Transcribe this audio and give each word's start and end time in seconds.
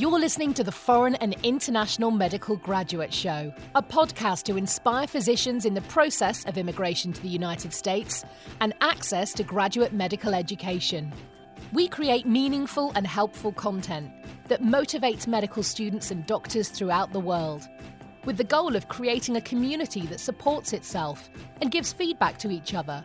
You're 0.00 0.20
listening 0.20 0.54
to 0.54 0.62
the 0.62 0.70
Foreign 0.70 1.16
and 1.16 1.34
International 1.42 2.12
Medical 2.12 2.54
Graduate 2.54 3.12
Show, 3.12 3.52
a 3.74 3.82
podcast 3.82 4.44
to 4.44 4.56
inspire 4.56 5.08
physicians 5.08 5.64
in 5.64 5.74
the 5.74 5.80
process 5.80 6.44
of 6.44 6.56
immigration 6.56 7.12
to 7.12 7.20
the 7.20 7.28
United 7.28 7.72
States 7.72 8.24
and 8.60 8.74
access 8.80 9.32
to 9.32 9.42
graduate 9.42 9.92
medical 9.92 10.34
education. 10.34 11.12
We 11.72 11.88
create 11.88 12.26
meaningful 12.26 12.92
and 12.94 13.08
helpful 13.08 13.50
content 13.50 14.12
that 14.46 14.62
motivates 14.62 15.26
medical 15.26 15.64
students 15.64 16.12
and 16.12 16.24
doctors 16.26 16.68
throughout 16.68 17.12
the 17.12 17.18
world, 17.18 17.68
with 18.24 18.36
the 18.36 18.44
goal 18.44 18.76
of 18.76 18.86
creating 18.86 19.34
a 19.34 19.40
community 19.40 20.02
that 20.02 20.20
supports 20.20 20.74
itself 20.74 21.28
and 21.60 21.72
gives 21.72 21.92
feedback 21.92 22.38
to 22.38 22.52
each 22.52 22.72
other, 22.72 23.04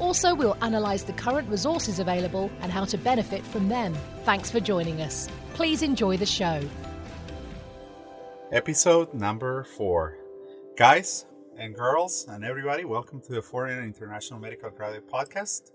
Also, 0.00 0.34
we'll 0.34 0.56
analyse 0.62 1.02
the 1.02 1.12
current 1.12 1.48
resources 1.50 1.98
available 1.98 2.50
and 2.62 2.72
how 2.72 2.86
to 2.86 2.96
benefit 2.96 3.44
from 3.46 3.68
them. 3.68 3.94
Thanks 4.24 4.50
for 4.50 4.58
joining 4.58 5.02
us. 5.02 5.28
Please 5.52 5.82
enjoy 5.82 6.16
the 6.16 6.26
show. 6.26 6.60
Episode 8.50 9.12
number 9.12 9.62
four. 9.62 10.16
Guys 10.76 11.26
and 11.58 11.74
girls 11.74 12.26
and 12.30 12.42
everybody, 12.42 12.86
welcome 12.86 13.20
to 13.20 13.32
the 13.34 13.42
Foreign 13.42 13.78
and 13.78 13.84
International 13.84 14.40
Medical 14.40 14.70
Graduate 14.70 15.08
Podcast. 15.08 15.72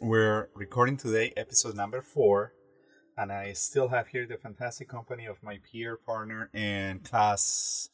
We're 0.00 0.48
recording 0.54 0.96
today 0.96 1.32
episode 1.36 1.74
number 1.74 2.00
four, 2.00 2.54
and 3.18 3.32
I 3.32 3.52
still 3.52 3.88
have 3.88 4.06
here 4.06 4.26
the 4.26 4.36
fantastic 4.38 4.88
company 4.88 5.26
of 5.26 5.42
my 5.42 5.58
peer 5.58 5.96
partner 5.96 6.48
and 6.54 7.02
class, 7.02 7.90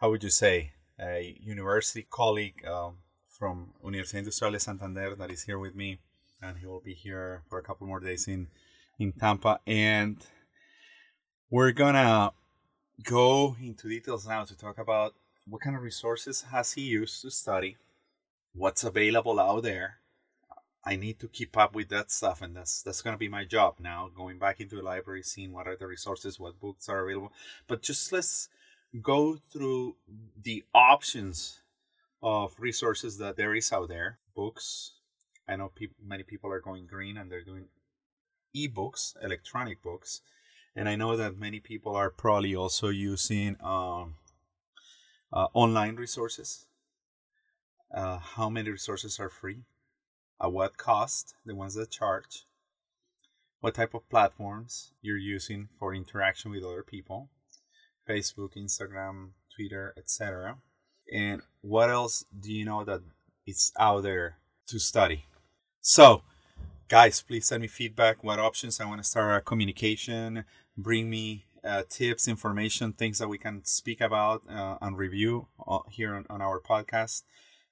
how 0.00 0.10
would 0.10 0.24
you 0.24 0.30
say, 0.30 0.72
a 1.00 1.38
university 1.40 2.06
colleague 2.10 2.62
um, 2.66 2.96
from 3.38 3.72
Universidad 3.84 4.18
Industrial 4.18 4.52
de 4.52 4.60
Santander 4.60 5.14
that 5.14 5.30
is 5.30 5.44
here 5.44 5.58
with 5.58 5.74
me, 5.74 5.98
and 6.40 6.58
he 6.58 6.66
will 6.66 6.80
be 6.80 6.94
here 6.94 7.42
for 7.48 7.58
a 7.58 7.62
couple 7.62 7.86
more 7.86 8.00
days 8.00 8.26
in, 8.28 8.48
in 8.98 9.12
Tampa. 9.12 9.60
And 9.66 10.24
we're 11.50 11.72
gonna 11.72 12.32
go 13.02 13.56
into 13.60 13.88
details 13.88 14.26
now 14.26 14.44
to 14.44 14.56
talk 14.56 14.78
about 14.78 15.14
what 15.46 15.60
kind 15.60 15.76
of 15.76 15.82
resources 15.82 16.42
has 16.50 16.72
he 16.72 16.82
used 16.82 17.22
to 17.22 17.30
study, 17.30 17.76
what's 18.54 18.84
available 18.84 19.38
out 19.38 19.62
there. 19.62 19.98
I 20.84 20.96
need 20.96 21.18
to 21.20 21.28
keep 21.28 21.56
up 21.56 21.74
with 21.74 21.88
that 21.88 22.10
stuff, 22.10 22.40
and 22.42 22.56
that's 22.56 22.82
that's 22.82 23.02
gonna 23.02 23.18
be 23.18 23.28
my 23.28 23.44
job 23.44 23.76
now. 23.80 24.08
Going 24.14 24.38
back 24.38 24.60
into 24.60 24.76
the 24.76 24.82
library, 24.82 25.22
seeing 25.22 25.52
what 25.52 25.66
are 25.66 25.76
the 25.76 25.86
resources, 25.86 26.38
what 26.38 26.60
books 26.60 26.88
are 26.88 27.04
available. 27.04 27.32
But 27.66 27.82
just 27.82 28.12
let's 28.12 28.48
go 29.02 29.36
through 29.36 29.96
the 30.40 30.64
options 30.72 31.60
of 32.22 32.54
resources 32.58 33.18
that 33.18 33.36
there 33.36 33.54
is 33.54 33.72
out 33.72 33.88
there. 33.88 34.18
Books. 34.34 34.92
I 35.48 35.56
know 35.56 35.70
pe- 35.74 35.86
many 36.04 36.22
people 36.22 36.50
are 36.50 36.60
going 36.60 36.86
green 36.86 37.16
and 37.16 37.30
they're 37.30 37.44
doing 37.44 37.68
ebooks, 38.56 39.14
electronic 39.22 39.82
books 39.82 40.20
and 40.76 40.90
I 40.90 40.94
know 40.94 41.16
that 41.16 41.38
many 41.38 41.58
people 41.58 41.96
are 41.96 42.10
probably 42.10 42.54
also 42.54 42.88
using 42.88 43.56
um, 43.62 44.16
uh, 45.32 45.46
online 45.54 45.96
resources. 45.96 46.66
Uh, 47.92 48.18
how 48.18 48.50
many 48.50 48.70
resources 48.70 49.18
are 49.18 49.30
free? 49.30 49.62
At 50.40 50.52
what 50.52 50.76
cost? 50.76 51.34
The 51.46 51.54
ones 51.54 51.74
that 51.74 51.90
charge. 51.90 52.44
What 53.60 53.74
type 53.74 53.94
of 53.94 54.08
platforms 54.10 54.92
you're 55.00 55.16
using 55.16 55.70
for 55.78 55.94
interaction 55.94 56.50
with 56.50 56.62
other 56.62 56.82
people? 56.82 57.30
Facebook, 58.06 58.54
Instagram, 58.54 59.30
Twitter, 59.56 59.94
etc. 59.96 60.58
And 61.12 61.42
what 61.60 61.90
else 61.90 62.24
do 62.38 62.52
you 62.52 62.64
know 62.64 62.84
that 62.84 63.02
it's 63.46 63.72
out 63.78 64.02
there 64.02 64.38
to 64.68 64.78
study? 64.78 65.26
So, 65.80 66.22
guys, 66.88 67.22
please 67.22 67.46
send 67.46 67.62
me 67.62 67.68
feedback. 67.68 68.24
What 68.24 68.38
options 68.38 68.80
I 68.80 68.86
want 68.86 69.02
to 69.02 69.08
start 69.08 69.36
a 69.36 69.40
communication 69.40 70.44
bring 70.76 71.08
me 71.08 71.46
uh, 71.64 71.82
tips, 71.88 72.28
information, 72.28 72.92
things 72.92 73.18
that 73.18 73.28
we 73.28 73.38
can 73.38 73.64
speak 73.64 74.00
about 74.00 74.42
uh, 74.48 74.76
and 74.80 74.96
review 74.96 75.48
uh, 75.66 75.80
here 75.90 76.14
on, 76.14 76.26
on, 76.30 76.40
our 76.40 76.60
podcast. 76.60 77.22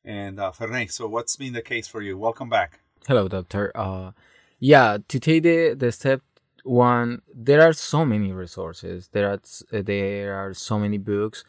And 0.04 0.40
uh, 0.40 0.50
Ferney, 0.50 0.88
so 0.88 1.06
what's 1.06 1.36
been 1.36 1.52
the 1.52 1.62
case 1.62 1.86
for 1.86 2.02
you? 2.02 2.18
Welcome 2.18 2.48
back. 2.48 2.80
Hello, 3.06 3.28
doctor. 3.28 3.70
Uh, 3.74 4.12
yeah, 4.58 4.98
to 5.08 5.20
take 5.20 5.42
the, 5.44 5.74
the 5.74 5.92
step 5.92 6.22
one, 6.64 7.22
there 7.32 7.62
are 7.62 7.72
so 7.72 8.04
many 8.04 8.32
resources. 8.32 9.08
There 9.12 9.30
are 9.30 9.40
there 9.70 10.34
are 10.34 10.54
so 10.54 10.78
many 10.78 10.98
books, 10.98 11.44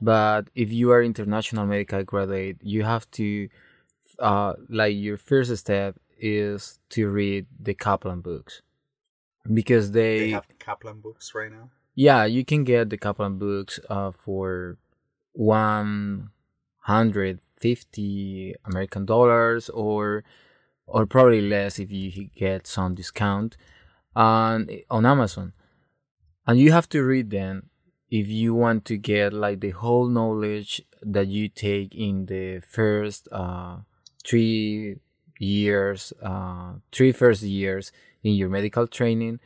but 0.00 0.48
if 0.54 0.72
you 0.72 0.90
are 0.90 1.02
international 1.02 1.66
medical 1.66 2.02
graduate, 2.04 2.58
you 2.62 2.82
have 2.82 3.10
to 3.12 3.48
uh, 4.18 4.54
like 4.68 4.96
your 4.96 5.16
first 5.16 5.56
step 5.56 5.96
is 6.18 6.78
to 6.90 7.08
read 7.08 7.46
the 7.60 7.74
Kaplan 7.74 8.20
books 8.20 8.62
because 9.52 9.92
they, 9.92 10.18
they 10.20 10.30
have 10.30 10.46
Kaplan 10.58 11.00
books 11.00 11.34
right 11.34 11.50
now. 11.50 11.70
Yeah, 11.94 12.24
you 12.24 12.44
can 12.44 12.64
get 12.64 12.90
the 12.90 12.96
Kaplan 12.96 13.38
books 13.38 13.78
uh, 13.88 14.10
for 14.12 14.78
one 15.32 16.30
hundred 16.80 17.40
fifty 17.56 18.54
American 18.64 19.06
dollars, 19.06 19.68
or 19.70 20.24
or 20.86 21.06
probably 21.06 21.40
less 21.40 21.78
if 21.78 21.90
you 21.90 22.28
get 22.36 22.66
some 22.66 22.94
discount 22.94 23.56
on 24.14 24.68
on 24.90 25.06
Amazon. 25.06 25.52
And 26.46 26.58
you 26.58 26.72
have 26.72 26.88
to 26.90 27.02
read 27.02 27.30
them 27.30 27.70
if 28.14 28.28
you 28.28 28.54
want 28.54 28.84
to 28.84 28.96
get 28.96 29.32
like 29.32 29.58
the 29.58 29.70
whole 29.70 30.06
knowledge 30.06 30.80
that 31.02 31.26
you 31.26 31.48
take 31.48 31.92
in 31.96 32.26
the 32.26 32.60
first 32.60 33.26
uh, 33.32 33.78
three 34.24 34.94
years, 35.40 36.12
uh, 36.22 36.74
three 36.92 37.10
first 37.10 37.42
years 37.42 37.90
in 38.22 38.34
your 38.34 38.48
medical 38.48 38.86
training, 38.86 39.40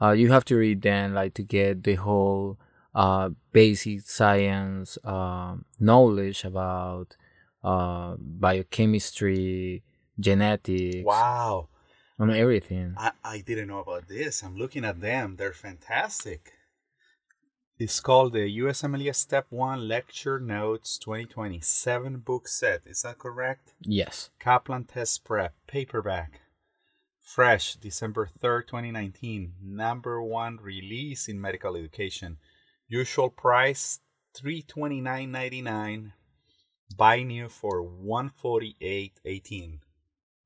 uh, 0.00 0.12
you 0.12 0.32
have 0.32 0.46
to 0.46 0.56
read 0.56 0.80
them 0.80 1.12
like 1.12 1.34
to 1.34 1.42
get 1.42 1.84
the 1.84 1.96
whole 1.96 2.58
uh, 2.94 3.28
basic 3.52 4.00
science 4.00 4.96
uh, 5.04 5.54
knowledge 5.78 6.42
about 6.42 7.16
uh, 7.62 8.14
biochemistry, 8.18 9.82
genetics. 10.18 11.04
Wow. 11.04 11.68
On 12.18 12.30
everything. 12.30 12.94
I, 12.96 13.12
I 13.22 13.40
didn't 13.42 13.68
know 13.68 13.80
about 13.80 14.08
this. 14.08 14.42
I'm 14.42 14.56
looking 14.56 14.86
at 14.86 15.02
them. 15.02 15.36
They're 15.36 15.52
fantastic. 15.52 16.55
It's 17.78 18.00
called 18.00 18.32
the 18.32 18.58
USMLE 18.60 19.14
Step 19.14 19.48
1 19.50 19.86
Lecture 19.86 20.40
Notes 20.40 20.96
2027 20.96 22.20
book 22.20 22.48
set. 22.48 22.80
Is 22.86 23.02
that 23.02 23.18
correct? 23.18 23.74
Yes. 23.82 24.30
Kaplan 24.40 24.84
Test 24.84 25.24
Prep, 25.24 25.52
paperback. 25.66 26.40
Fresh, 27.20 27.74
December 27.74 28.30
3rd, 28.42 28.68
2019. 28.68 29.52
Number 29.62 30.22
one 30.22 30.56
release 30.56 31.28
in 31.28 31.38
medical 31.38 31.76
education. 31.76 32.38
Usual 32.88 33.28
price 33.28 34.00
$329.99. 34.42 36.12
Buy 36.96 37.24
new 37.24 37.50
for 37.50 37.84
$148.18. 37.84 39.80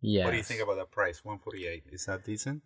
Yeah. 0.01 0.25
What 0.25 0.33
do 0.33 0.37
you 0.37 0.43
think 0.43 0.63
about 0.63 0.79
that 0.79 0.91
price? 0.91 1.25
148 1.25 1.85
Is 1.93 2.07
that 2.07 2.25
decent? 2.25 2.63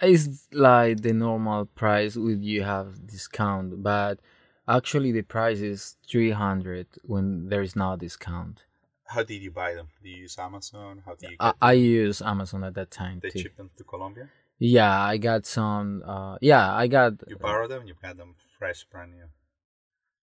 It's 0.00 0.46
like 0.52 1.02
the 1.02 1.12
normal 1.12 1.66
price 1.66 2.16
if 2.16 2.42
you 2.42 2.62
have 2.62 3.06
discount, 3.06 3.82
but 3.82 4.20
actually 4.66 5.12
the 5.12 5.22
price 5.22 5.60
is 5.60 5.96
300 6.08 6.86
when 7.02 7.48
there 7.48 7.62
is 7.62 7.74
no 7.74 7.96
discount. 7.96 8.62
How 9.06 9.22
did 9.22 9.42
you 9.42 9.50
buy 9.50 9.74
them? 9.74 9.88
Do 10.02 10.08
you 10.08 10.18
use 10.18 10.38
Amazon? 10.38 11.02
How 11.04 11.14
do 11.14 11.30
you? 11.30 11.36
I, 11.40 11.52
I 11.62 11.72
use 11.72 12.20
Amazon 12.20 12.62
at 12.64 12.74
that 12.74 12.90
time. 12.90 13.20
They 13.22 13.30
too. 13.30 13.38
ship 13.38 13.56
them 13.56 13.70
to 13.78 13.84
Colombia. 13.84 14.28
Yeah, 14.58 15.00
I 15.00 15.16
got 15.16 15.46
some. 15.46 16.02
Uh, 16.04 16.36
yeah, 16.42 16.74
I 16.74 16.88
got. 16.88 17.14
You 17.26 17.36
borrow 17.36 17.66
them. 17.66 17.86
You 17.86 17.94
got 18.02 18.18
them 18.18 18.34
fresh, 18.58 18.84
brand 18.84 19.12
new. 19.12 19.24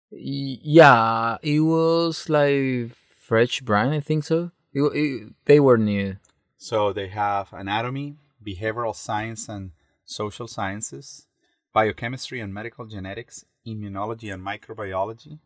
Yeah, 0.10 1.38
it 1.44 1.60
was 1.60 2.28
like 2.28 2.92
fresh 2.96 3.62
brand. 3.62 3.94
I 3.94 4.00
think 4.00 4.24
so. 4.24 4.52
It, 4.74 4.82
it, 4.82 5.34
they 5.46 5.60
were 5.60 5.78
new. 5.78 6.18
So 6.58 6.94
they 6.94 7.08
have 7.10 7.54
anatomy, 7.54 8.16
behavioral 8.46 8.96
science 8.96 9.48
and 9.50 9.72
social 10.06 10.48
sciences, 10.48 11.28
biochemistry 11.74 12.40
and 12.40 12.54
medical 12.54 12.86
genetics, 12.86 13.46
immunology 13.68 14.34
and 14.34 14.46
microbiology, 14.46 15.40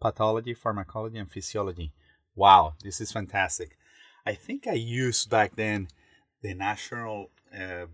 pathology, 0.00 0.54
pharmacology, 0.54 1.18
and 1.18 1.30
physiology. 1.30 1.92
Wow, 2.34 2.74
this 2.82 3.00
is 3.00 3.12
fantastic. 3.12 3.76
I 4.26 4.34
think 4.34 4.66
I 4.66 4.72
used 4.72 5.30
back 5.30 5.56
then 5.56 5.88
the 6.42 6.54
National 6.54 7.30
uh, 7.54 7.86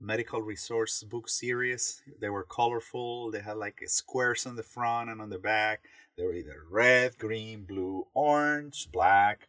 medical 0.00 0.42
resource 0.42 1.02
book 1.02 1.28
series. 1.28 2.02
They 2.20 2.28
were 2.28 2.44
colorful. 2.44 3.30
They 3.30 3.40
had 3.40 3.56
like 3.56 3.82
squares 3.86 4.46
on 4.46 4.56
the 4.56 4.62
front 4.62 5.10
and 5.10 5.20
on 5.20 5.30
the 5.30 5.38
back. 5.38 5.82
They 6.16 6.24
were 6.24 6.34
either 6.34 6.62
red, 6.70 7.18
green, 7.18 7.64
blue, 7.64 8.06
orange, 8.14 8.88
black, 8.90 9.48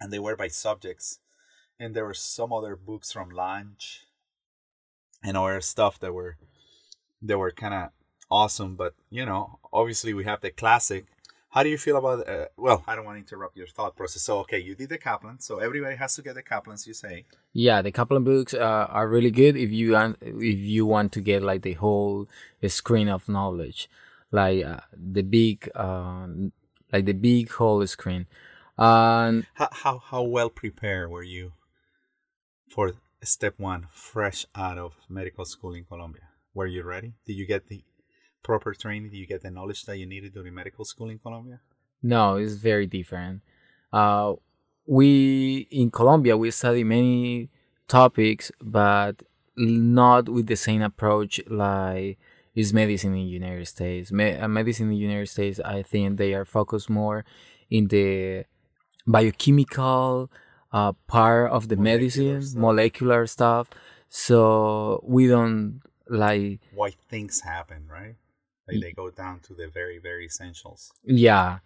and 0.00 0.12
they 0.12 0.18
were 0.18 0.36
by 0.36 0.48
subjects. 0.48 1.18
And 1.82 1.96
there 1.96 2.04
were 2.04 2.14
some 2.14 2.52
other 2.52 2.76
books 2.76 3.10
from 3.10 3.30
Lunch 3.30 4.06
and 5.24 5.36
other 5.36 5.60
stuff 5.60 5.98
that 5.98 6.12
were 6.12 6.36
that 7.22 7.36
were 7.36 7.50
kind 7.50 7.74
of 7.74 7.90
awesome. 8.30 8.76
But 8.76 8.94
you 9.10 9.26
know, 9.26 9.58
obviously 9.72 10.14
we 10.14 10.22
have 10.22 10.42
the 10.42 10.52
classic. 10.52 11.06
How 11.50 11.64
do 11.64 11.68
you 11.68 11.76
feel 11.76 11.96
about? 11.96 12.28
Uh, 12.28 12.46
well, 12.56 12.84
I 12.86 12.94
don't 12.94 13.04
want 13.04 13.16
to 13.16 13.24
interrupt 13.24 13.56
your 13.56 13.66
thought 13.66 13.96
process. 13.96 14.22
So 14.22 14.38
okay, 14.42 14.60
you 14.60 14.76
did 14.76 14.90
the 14.90 14.96
Kaplan, 14.96 15.40
so 15.40 15.58
everybody 15.58 15.96
has 15.96 16.14
to 16.14 16.22
get 16.22 16.36
the 16.36 16.42
Kaplans. 16.44 16.86
You 16.86 16.94
say? 16.94 17.24
Yeah, 17.52 17.82
the 17.82 17.90
Kaplan 17.90 18.22
books 18.22 18.54
uh, 18.54 18.86
are 18.88 19.08
really 19.08 19.32
good 19.32 19.56
if 19.56 19.72
you 19.72 19.92
want 19.94 20.18
if 20.20 20.58
you 20.58 20.86
want 20.86 21.10
to 21.14 21.20
get 21.20 21.42
like 21.42 21.62
the 21.62 21.74
whole 21.74 22.28
screen 22.68 23.08
of 23.08 23.28
knowledge, 23.28 23.90
like 24.30 24.64
uh, 24.64 24.82
the 24.94 25.22
big 25.22 25.68
uh, 25.74 26.28
like 26.92 27.06
the 27.06 27.12
big 27.12 27.50
whole 27.50 27.84
screen. 27.88 28.26
And 28.78 29.46
how, 29.54 29.68
how 29.72 29.98
how 29.98 30.22
well 30.22 30.48
prepared 30.48 31.10
were 31.10 31.24
you 31.24 31.52
for 32.72 32.92
step 33.22 33.54
one, 33.58 33.86
fresh 33.90 34.46
out 34.54 34.78
of 34.78 34.94
medical 35.08 35.44
school 35.44 35.74
in 35.74 35.84
Colombia? 35.84 36.28
Were 36.54 36.66
you 36.66 36.82
ready? 36.82 37.12
Did 37.26 37.34
you 37.34 37.46
get 37.46 37.68
the 37.68 37.82
proper 38.42 38.72
training? 38.74 39.10
Did 39.10 39.18
you 39.18 39.26
get 39.26 39.42
the 39.42 39.50
knowledge 39.50 39.84
that 39.84 39.98
you 39.98 40.06
needed 40.06 40.32
during 40.34 40.54
medical 40.54 40.84
school 40.84 41.08
in 41.08 41.18
Colombia? 41.18 41.60
No, 42.02 42.36
it's 42.36 42.54
very 42.54 42.86
different. 42.86 43.42
Uh, 43.92 44.34
we 44.86 45.68
in 45.70 45.90
Colombia 45.90 46.36
we 46.36 46.50
study 46.50 46.82
many 46.82 47.50
topics, 47.88 48.50
but 48.60 49.22
not 49.56 50.28
with 50.28 50.46
the 50.46 50.56
same 50.56 50.82
approach 50.82 51.40
like 51.48 52.18
is 52.54 52.72
medicine 52.72 53.12
in 53.12 53.24
the 53.24 53.34
United 53.42 53.68
States. 53.68 54.10
Me- 54.10 54.36
uh, 54.36 54.48
medicine 54.48 54.86
in 54.86 54.90
the 54.90 54.96
United 54.96 55.28
States, 55.28 55.60
I 55.60 55.82
think 55.82 56.18
they 56.18 56.34
are 56.34 56.44
focused 56.44 56.90
more 56.90 57.24
in 57.70 57.88
the 57.88 58.44
biochemical 59.06 60.30
uh, 60.72 60.92
part 61.06 61.50
of 61.50 61.68
the 61.68 61.76
Molecular 61.76 61.98
medicine, 61.98 62.42
stuff. 62.42 62.60
molecular 62.60 63.26
stuff. 63.26 63.70
So 64.08 65.00
we 65.06 65.26
don't 65.26 65.80
like 66.08 66.60
Why 66.74 66.90
things 67.08 67.40
happen, 67.40 67.86
right? 67.90 68.16
Like 68.68 68.80
they 68.80 68.92
go 68.92 69.10
down 69.10 69.40
to 69.40 69.54
the 69.54 69.68
very 69.68 69.98
very 69.98 70.26
essentials. 70.26 70.92
yeah. 71.04 71.58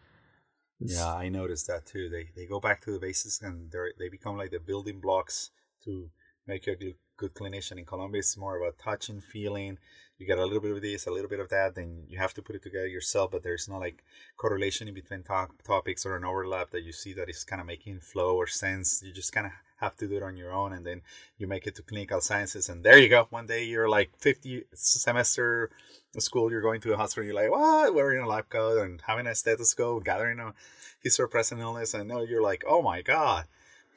Yeah, 0.79 1.15
I 1.15 1.29
noticed 1.31 1.67
that 1.69 1.87
too. 1.87 2.09
They 2.11 2.31
they 2.37 2.47
go 2.47 2.61
back 2.61 2.83
to 2.83 2.93
the 2.93 2.99
basics 2.99 3.41
and 3.41 3.71
they 3.71 3.93
they 3.99 4.09
become 4.09 4.37
like 4.37 4.51
the 4.51 4.59
building 4.61 5.01
blocks 5.01 5.51
to 5.85 6.11
make 6.47 6.67
you 6.67 6.75
a 6.75 6.77
good, 6.77 6.95
good 7.17 7.35
clinician. 7.35 7.79
In 7.79 7.87
Colombia, 7.87 8.19
it's 8.21 8.37
more 8.37 8.59
about 8.61 8.79
touching, 8.79 9.21
feeling. 9.21 9.79
You 10.19 10.27
get 10.27 10.39
a 10.39 10.45
little 10.45 10.61
bit 10.61 10.73
of 10.73 10.83
this, 10.83 11.07
a 11.07 11.11
little 11.11 11.29
bit 11.29 11.41
of 11.41 11.49
that, 11.51 11.75
then 11.75 12.05
you 12.09 12.19
have 12.19 12.35
to 12.35 12.43
put 12.43 12.57
it 12.57 12.63
together 12.63 12.87
yourself. 12.87 13.31
But 13.31 13.43
there's 13.43 13.69
no 13.69 13.79
like 13.79 14.03
correlation 14.37 14.89
in 14.89 14.95
between 14.95 15.23
to- 15.25 15.49
topics 15.65 16.07
or 16.07 16.17
an 16.17 16.25
overlap 16.25 16.71
that 16.71 16.85
you 16.85 16.93
see 16.93 17.13
that 17.15 17.29
is 17.29 17.45
kind 17.45 17.61
of 17.61 17.67
making 17.67 18.01
flow 18.01 18.37
or 18.37 18.47
sense. 18.47 19.03
You 19.05 19.13
just 19.13 19.33
kind 19.33 19.47
of 19.47 19.53
have 19.77 19.97
to 19.97 20.09
do 20.09 20.17
it 20.17 20.23
on 20.23 20.37
your 20.37 20.53
own, 20.53 20.73
and 20.73 20.87
then 20.87 21.03
you 21.39 21.47
make 21.47 21.67
it 21.67 21.75
to 21.77 21.83
clinical 21.83 22.21
sciences, 22.21 22.69
and 22.69 22.83
there 22.83 22.99
you 22.99 23.09
go. 23.09 23.27
One 23.31 23.47
day 23.47 23.65
you're 23.65 23.89
like 23.89 24.11
50 24.19 24.65
semester 24.73 25.71
school, 26.19 26.51
you're 26.51 26.63
going 26.63 26.81
to 26.81 26.95
a 26.95 26.97
hospital, 26.97 27.27
you're 27.27 27.35
like, 27.35 27.51
what? 27.51 27.95
Wearing 27.95 28.23
a 28.23 28.27
lab 28.27 28.49
coat 28.49 28.83
and 28.83 29.03
having 29.07 29.27
a 29.27 29.35
stethoscope, 29.35 30.05
gathering 30.05 30.41
a 30.41 30.55
history 31.03 31.25
of 31.25 31.31
present 31.31 31.61
illness, 31.61 31.93
and 31.95 32.09
now 32.09 32.23
you're 32.23 32.43
like, 32.43 32.65
oh 32.67 32.81
my 32.83 33.03
god. 33.03 33.45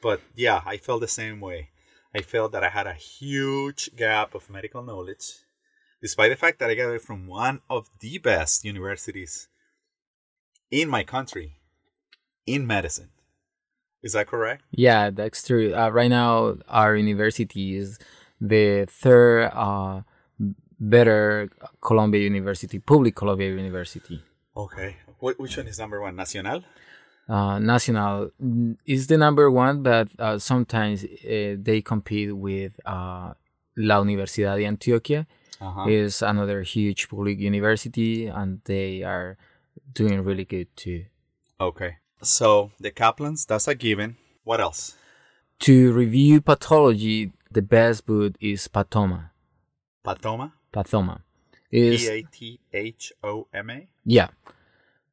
But 0.02 0.20
yeah, 0.36 0.62
I 0.66 0.76
felt 0.76 1.00
the 1.00 1.08
same 1.08 1.40
way. 1.40 1.70
I 2.14 2.22
felt 2.22 2.52
that 2.52 2.64
I 2.64 2.68
had 2.68 2.86
a 2.86 2.92
huge 2.92 3.90
gap 3.96 4.34
of 4.34 4.50
medical 4.50 4.82
knowledge, 4.82 5.44
despite 6.02 6.30
the 6.30 6.36
fact 6.36 6.58
that 6.58 6.70
I 6.70 6.74
got 6.74 6.90
it 6.90 7.02
from 7.02 7.26
one 7.26 7.60
of 7.68 7.88
the 8.00 8.18
best 8.18 8.64
universities 8.64 9.48
in 10.70 10.88
my 10.88 11.04
country 11.04 11.56
in 12.46 12.66
medicine. 12.66 13.10
Is 14.02 14.14
that 14.14 14.26
correct? 14.26 14.62
Yeah, 14.70 15.10
that's 15.10 15.46
true. 15.46 15.74
Uh, 15.74 15.90
right 15.90 16.08
now, 16.08 16.56
our 16.68 16.96
university 16.96 17.76
is 17.76 17.98
the 18.40 18.86
third 18.88 19.50
uh, 19.52 20.02
better 20.78 21.50
Colombia 21.82 22.22
University, 22.22 22.78
public 22.78 23.14
Colombia 23.14 23.50
University. 23.50 24.22
Okay. 24.56 24.96
Wh- 25.18 25.38
which 25.38 25.56
one 25.56 25.66
is 25.66 25.78
number 25.78 26.00
one? 26.00 26.16
Nacional? 26.16 26.64
Uh, 27.28 27.58
Nacional 27.58 28.30
mm, 28.42 28.76
is 28.86 29.06
the 29.06 29.18
number 29.18 29.50
one, 29.50 29.82
but 29.82 30.08
uh, 30.18 30.38
sometimes 30.38 31.04
uh, 31.04 31.56
they 31.60 31.82
compete 31.84 32.34
with 32.34 32.72
uh, 32.86 33.34
La 33.76 34.02
Universidad 34.02 34.56
de 34.56 34.64
Antioquia. 34.64 35.26
Uh-huh. 35.60 35.86
Is 35.88 36.22
another 36.22 36.62
huge 36.62 37.08
public 37.10 37.38
university, 37.38 38.26
and 38.26 38.60
they 38.64 39.02
are 39.02 39.36
doing 39.92 40.24
really 40.24 40.44
good 40.46 40.68
too. 40.74 41.04
Okay. 41.60 41.96
So 42.22 42.70
the 42.80 42.90
Kaplans, 42.90 43.46
that's 43.46 43.68
a 43.68 43.74
given. 43.74 44.16
What 44.44 44.60
else? 44.60 44.96
To 45.60 45.92
review 45.92 46.40
pathology, 46.40 47.32
the 47.50 47.60
best 47.62 48.06
book 48.06 48.32
is 48.40 48.68
Pathoma. 48.68 49.30
Patoma? 50.02 50.52
Pathoma 50.72 51.20
is 51.70 52.00
P 52.02 52.08
A 52.08 52.22
T 52.22 52.60
H 52.72 53.12
O 53.22 53.46
M 53.52 53.68
A? 53.70 53.88
yeah. 54.04 54.28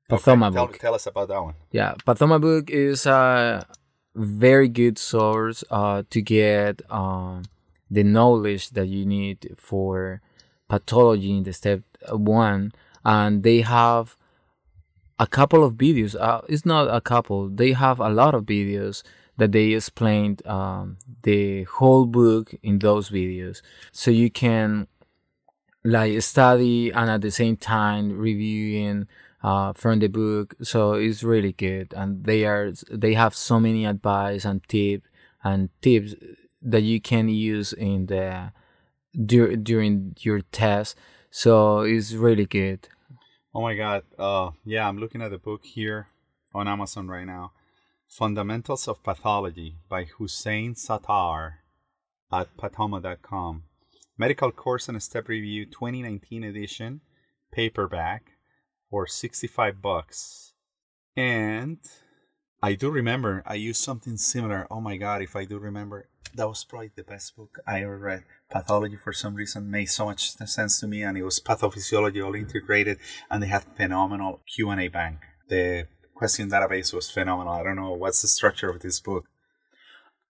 Pathoma 0.10 0.48
Okay, 0.48 0.56
book. 0.56 0.80
tell 0.80 0.94
us 0.96 1.06
about 1.06 1.28
that 1.28 1.44
one. 1.44 1.56
Yeah, 1.72 1.96
Pathoma 2.06 2.40
book 2.40 2.70
is 2.70 3.06
a 3.06 3.68
very 4.16 4.70
good 4.70 4.98
source 4.98 5.66
uh, 5.70 6.04
to 6.10 6.22
get 6.22 6.82
um, 6.90 7.44
the 7.92 8.04
knowledge 8.04 8.70
that 8.70 8.88
you 8.88 9.06
need 9.06 9.56
for 9.58 10.22
pathology 10.68 11.36
in 11.38 11.44
the 11.44 11.54
step 11.54 11.82
one, 12.12 12.72
and 13.04 13.44
they 13.44 13.62
have 13.62 14.16
a 15.20 15.28
couple 15.28 15.64
of 15.64 15.74
videos. 15.74 16.16
Uh, 16.20 16.42
it's 16.48 16.66
not 16.66 16.94
a 16.94 17.02
couple; 17.02 17.50
they 17.50 17.74
have 17.74 18.00
a 18.00 18.10
lot 18.10 18.36
of 18.36 18.46
videos 18.46 19.04
that 19.38 19.52
they 19.52 19.74
explained 19.74 20.46
um, 20.48 20.98
the 21.24 21.64
whole 21.64 22.06
book 22.06 22.54
in 22.64 22.80
those 22.80 23.10
videos, 23.10 23.62
so 23.92 24.12
you 24.12 24.30
can 24.30 24.88
like 25.84 26.22
study 26.22 26.90
and 26.92 27.10
at 27.10 27.22
the 27.22 27.32
same 27.32 27.56
time 27.56 28.18
reviewing 28.18 29.08
uh, 29.44 29.72
from 29.74 30.00
the 30.00 30.08
book. 30.08 30.56
So 30.62 30.94
it's 30.94 31.24
really 31.24 31.54
good, 31.54 31.94
and 31.96 32.24
they 32.26 32.46
are 32.46 32.74
they 32.92 33.14
have 33.14 33.36
so 33.36 33.60
many 33.60 33.86
advice 33.86 34.46
and 34.46 34.62
tip 34.68 35.04
and 35.44 35.70
tips 35.82 36.14
that 36.62 36.82
you 36.82 37.00
can 37.00 37.30
use 37.30 37.72
in 37.74 38.08
the 38.08 38.52
dur- 39.26 39.56
during 39.56 40.16
your 40.20 40.42
test. 40.42 40.98
So 41.32 41.82
it's 41.82 42.14
really 42.14 42.46
good. 42.46 42.88
Oh 43.54 43.62
my 43.62 43.76
God. 43.76 44.04
Uh, 44.18 44.52
yeah, 44.66 44.88
I'm 44.88 44.98
looking 44.98 45.22
at 45.22 45.32
the 45.32 45.38
book 45.38 45.66
here 45.66 46.08
on 46.54 46.68
Amazon 46.68 47.08
right 47.08 47.26
now. 47.26 47.52
Fundamentals 48.08 48.88
of 48.88 49.04
Pathology 49.04 49.78
by 49.90 50.06
Husain 50.06 50.76
Sattar 50.76 51.56
at 52.32 52.56
pathoma.com. 52.58 53.64
Medical 54.18 54.52
Course 54.52 54.90
and 54.90 55.02
Step 55.04 55.28
Review 55.28 55.66
2019 55.66 56.44
edition, 56.44 57.02
paperback 57.52 58.32
for 58.90 59.06
65 59.06 59.82
bucks. 59.82 60.54
And 61.16 61.78
I 62.62 62.74
do 62.74 62.90
remember 62.90 63.44
I 63.46 63.56
used 63.56 63.82
something 63.82 64.18
similar. 64.18 64.68
Oh 64.72 64.82
my 64.82 64.98
God, 64.98 65.22
if 65.22 65.36
I 65.36 65.46
do 65.46 65.60
remember, 65.60 66.08
that 66.36 66.48
was 66.48 66.64
probably 66.64 66.92
the 66.96 67.04
best 67.04 67.36
book 67.36 67.60
I 67.68 67.84
ever 67.84 67.98
read. 67.98 68.24
Pathology, 68.50 68.98
for 68.98 69.14
some 69.14 69.36
reason, 69.36 69.70
made 69.70 69.86
so 69.86 70.06
much 70.06 70.32
sense 70.32 70.80
to 70.80 70.88
me, 70.88 71.04
and 71.04 71.18
it 71.18 71.24
was 71.24 71.40
pathophysiology 71.40 72.24
all 72.26 72.36
integrated, 72.36 72.98
and 73.30 73.44
they 73.44 73.48
had 73.48 73.64
phenomenal 73.76 74.42
Q 74.54 74.70
and 74.72 74.82
A 74.82 74.88
bank. 74.88 75.20
The 75.50 75.88
question 76.16 76.50
database 76.50 76.94
was 76.94 77.12
phenomenal. 77.12 77.54
I 77.54 77.64
don't 77.64 77.76
know 77.76 77.94
what's 77.94 78.22
the 78.22 78.28
structure 78.28 78.70
of 78.70 78.82
this 78.82 79.00
book. 79.00 79.26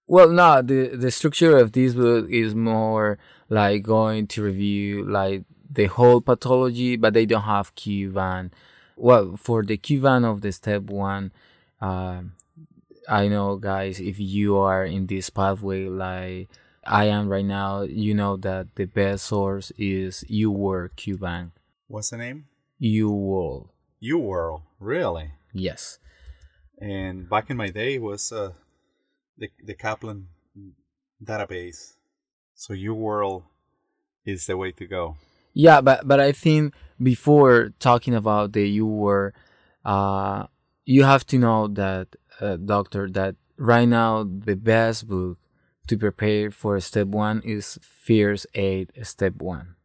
Well, 0.06 0.30
no, 0.30 0.62
the 0.62 0.96
the 0.96 1.12
structure 1.12 1.58
of 1.58 1.72
this 1.72 1.94
book 1.94 2.30
is 2.30 2.56
more 2.56 3.20
like 3.50 3.84
going 3.84 4.28
to 4.28 4.44
review 4.44 5.06
like 5.10 5.44
the 5.70 5.86
whole 5.86 6.22
pathology, 6.22 6.96
but 6.98 7.14
they 7.14 7.26
don't 7.26 7.44
have 7.44 7.76
Q-bank. 7.76 8.54
Well, 8.96 9.38
for 9.38 9.64
the 9.64 9.78
Q-bank 9.78 10.26
of 10.26 10.42
the 10.42 10.52
step 10.52 10.84
one, 10.84 11.32
uh, 11.82 12.22
I 13.10 13.28
know, 13.28 13.56
guys, 13.58 14.00
if 14.00 14.20
you 14.20 14.58
are 14.58 14.86
in 14.86 15.08
this 15.08 15.30
pathway 15.30 15.88
like 15.88 16.50
I 16.86 17.06
am 17.06 17.30
right 17.30 17.46
now, 17.46 17.82
you 17.82 18.14
know 18.14 18.38
that 18.38 18.76
the 18.76 18.86
best 18.86 19.26
source 19.26 19.72
is 19.78 20.24
UWorld 20.30 20.96
Q-bank. 20.96 21.52
What's 21.88 22.10
the 22.10 22.18
name? 22.18 22.46
UWorld, 22.82 23.70
UWorld, 24.04 24.62
really. 24.80 25.32
yes. 25.54 26.00
And 26.80 27.28
back 27.30 27.50
in 27.50 27.58
my 27.58 27.70
day, 27.70 27.96
it 27.96 28.02
was 28.02 28.32
uh, 28.32 28.52
the 29.38 29.50
the 29.64 29.74
Kaplan 29.74 30.28
database. 31.24 31.96
So 32.54 32.74
UWorld 32.74 33.44
is 34.26 34.46
the 34.46 34.58
way 34.58 34.72
to 34.74 34.86
go. 34.86 35.18
Yeah, 35.54 35.82
but 35.82 36.08
but 36.08 36.20
I 36.20 36.32
think 36.32 36.76
before 37.02 37.74
talking 37.80 38.14
about 38.14 38.54
the 38.54 38.80
UWorld, 38.80 39.32
uh, 39.84 40.46
you 40.88 41.04
have 41.04 41.28
to 41.28 41.38
know 41.38 41.68
that 41.68 42.16
uh, 42.40 42.56
doctor 42.56 43.10
that 43.10 43.36
right 43.58 43.88
now 43.88 44.24
the 44.24 44.56
best 44.56 45.06
book 45.06 45.38
to 45.86 45.98
prepare 45.98 46.50
for 46.50 46.80
step 46.80 47.08
one 47.08 47.42
is 47.44 47.78
First 47.82 48.48
Aid 48.56 48.92
Step 49.04 49.36
One. 49.36 49.76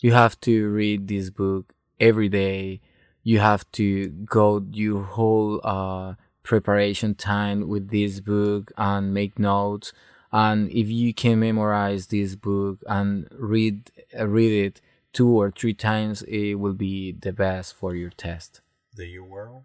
You 0.00 0.12
have 0.12 0.38
to 0.40 0.68
read 0.68 1.06
this 1.06 1.30
book 1.30 1.72
every 2.00 2.28
day. 2.28 2.80
You 3.22 3.38
have 3.38 3.70
to 3.72 4.08
go 4.08 4.66
your 4.72 5.04
whole 5.04 5.60
uh, 5.62 6.14
preparation 6.42 7.14
time 7.14 7.68
with 7.68 7.90
this 7.90 8.18
book 8.18 8.72
and 8.76 9.14
make 9.14 9.38
notes. 9.38 9.92
And 10.32 10.68
if 10.72 10.88
you 10.88 11.14
can 11.14 11.38
memorize 11.38 12.08
this 12.08 12.34
book 12.34 12.82
and 12.88 13.28
read 13.30 13.92
read 14.20 14.52
it 14.66 14.80
two 15.12 15.28
or 15.28 15.52
three 15.52 15.74
times, 15.74 16.22
it 16.22 16.54
will 16.54 16.74
be 16.74 17.12
the 17.12 17.32
best 17.32 17.74
for 17.74 17.94
your 17.94 18.10
test. 18.10 18.60
The 18.96 19.20
World? 19.20 19.62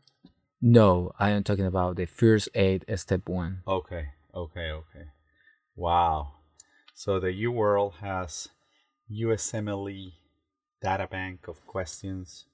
No, 0.61 1.11
I 1.17 1.31
am 1.31 1.43
talking 1.43 1.65
about 1.65 1.95
the 1.95 2.05
first 2.05 2.49
aid 2.53 2.85
step 2.95 3.27
one. 3.27 3.63
Okay, 3.67 4.09
okay, 4.33 4.71
okay. 4.71 5.05
Wow. 5.75 6.33
So 6.93 7.19
the 7.19 7.33
U 7.33 7.51
World 7.51 7.95
has 8.01 8.49
USMLE 9.11 10.13
data 10.81 11.07
bank 11.07 11.47
of 11.47 11.65
questions. 11.65 12.45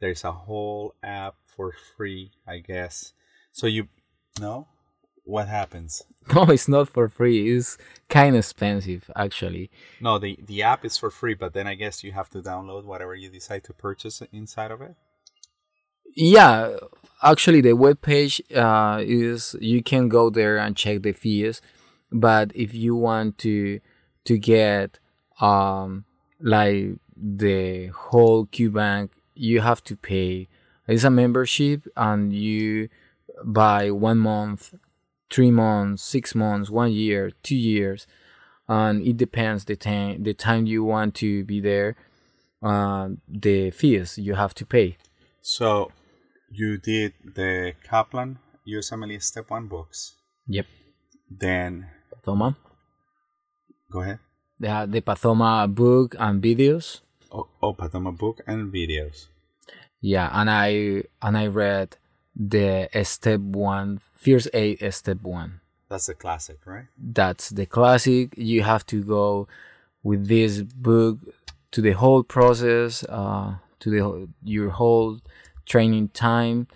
There's 0.00 0.24
a 0.24 0.32
whole 0.32 0.94
app 1.02 1.36
for 1.46 1.72
free, 1.96 2.32
I 2.46 2.58
guess. 2.58 3.12
So 3.52 3.66
you 3.68 3.88
no? 4.40 4.66
What 5.24 5.48
happens? 5.48 6.02
No, 6.34 6.44
it's 6.44 6.68
not 6.68 6.88
for 6.88 7.06
free. 7.08 7.54
It's 7.54 7.76
kind 8.08 8.34
of 8.34 8.40
expensive, 8.40 9.10
actually. 9.14 9.70
No, 10.00 10.18
the 10.18 10.38
the 10.42 10.62
app 10.62 10.82
is 10.84 10.96
for 10.96 11.10
free, 11.10 11.34
but 11.34 11.52
then 11.52 11.66
I 11.66 11.74
guess 11.74 12.02
you 12.02 12.12
have 12.12 12.30
to 12.30 12.40
download 12.40 12.84
whatever 12.84 13.14
you 13.14 13.28
decide 13.28 13.62
to 13.64 13.74
purchase 13.74 14.22
inside 14.32 14.70
of 14.70 14.80
it. 14.80 14.94
Yeah, 16.16 16.76
actually, 17.24 17.60
the 17.60 17.72
web 17.72 18.02
page 18.02 18.40
uh, 18.54 19.00
is 19.02 19.56
you 19.60 19.82
can 19.82 20.08
go 20.08 20.30
there 20.30 20.58
and 20.58 20.76
check 20.76 21.02
the 21.02 21.12
fees, 21.12 21.60
but 22.12 22.52
if 22.54 22.74
you 22.74 22.94
want 22.94 23.38
to 23.38 23.80
to 24.24 24.38
get 24.38 24.98
um 25.40 26.04
like 26.40 26.98
the 27.16 27.88
whole 27.88 28.46
QBank, 28.46 29.10
you 29.34 29.60
have 29.60 29.82
to 29.84 29.96
pay. 29.96 30.48
It's 30.86 31.04
a 31.04 31.10
membership, 31.10 31.86
and 31.96 32.32
you 32.32 32.88
buy 33.44 33.90
one 33.90 34.18
month, 34.18 34.74
three 35.30 35.50
months, 35.50 36.02
six 36.02 36.34
months, 36.34 36.70
one 36.70 36.92
year, 36.92 37.32
two 37.42 37.56
years, 37.56 38.06
and 38.68 39.06
it 39.06 39.16
depends 39.16 39.64
the 39.64 39.76
time 39.76 40.22
the 40.22 40.34
time 40.34 40.66
you 40.66 40.84
want 40.84 41.14
to 41.16 41.44
be 41.44 41.60
there. 41.60 41.96
Uh, 42.62 43.10
the 43.28 43.70
fees 43.70 44.16
you 44.16 44.34
have 44.34 44.54
to 44.54 44.64
pay. 44.64 44.96
So 45.42 45.92
you 46.54 46.78
did 46.78 47.12
the 47.34 47.74
Kaplan 47.82 48.38
USMLE 48.66 49.22
Step 49.22 49.50
One 49.50 49.66
books. 49.66 50.14
Yep. 50.48 50.66
Then 51.30 51.88
Pathoma. 52.14 52.56
go 53.90 54.00
ahead. 54.00 54.18
The, 54.60 54.86
the 54.90 55.00
Pathoma 55.00 55.72
book 55.72 56.14
and 56.18 56.42
videos. 56.42 57.00
Oh, 57.32 57.48
oh 57.62 57.74
Pathoma 57.74 58.16
book 58.16 58.40
and 58.46 58.72
videos. 58.72 59.26
Yeah, 60.00 60.30
and 60.32 60.50
I 60.50 61.04
and 61.22 61.36
I 61.36 61.46
read 61.46 61.96
the 62.36 62.88
step 63.04 63.40
one, 63.40 64.00
first 64.14 64.48
aid 64.52 64.78
step 64.92 65.22
one. 65.22 65.60
That's 65.88 66.06
the 66.06 66.14
classic, 66.14 66.58
right? 66.66 66.86
That's 66.98 67.50
the 67.50 67.66
classic. 67.66 68.34
You 68.36 68.62
have 68.62 68.84
to 68.86 69.02
go 69.02 69.48
with 70.02 70.28
this 70.28 70.62
book 70.62 71.18
to 71.72 71.80
the 71.80 71.92
whole 71.92 72.22
process, 72.22 73.04
uh, 73.08 73.56
to 73.80 73.90
the 73.90 74.28
your 74.42 74.70
whole 74.70 75.20
training 75.66 76.08
time, 76.08 76.68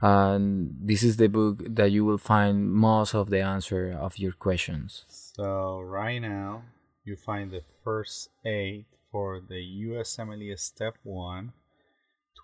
and 0.00 0.76
this 0.80 1.02
is 1.02 1.16
the 1.16 1.28
book 1.28 1.62
that 1.66 1.90
you 1.90 2.04
will 2.04 2.18
find 2.18 2.70
most 2.72 3.14
of 3.14 3.30
the 3.30 3.40
answer 3.40 3.96
of 3.98 4.18
your 4.18 4.32
questions. 4.32 5.04
So 5.08 5.80
right 5.80 6.18
now 6.18 6.62
you 7.04 7.16
find 7.16 7.50
the 7.50 7.62
first 7.82 8.28
aid 8.44 8.86
for 9.10 9.40
the 9.40 9.62
USMLE 9.86 10.58
Step 10.58 10.96
1 11.02 11.52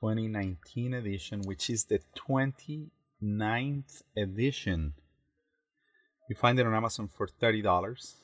2019 0.00 0.94
edition, 0.94 1.42
which 1.42 1.70
is 1.70 1.84
the 1.84 2.00
29th 2.16 4.02
edition. 4.16 4.94
You 6.28 6.34
find 6.34 6.58
it 6.58 6.66
on 6.66 6.74
Amazon 6.74 7.08
for 7.08 7.28
$30. 7.28 8.14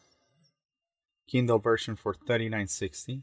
Kindle 1.28 1.58
version 1.58 1.94
for 1.94 2.14
$39.60 2.14 3.22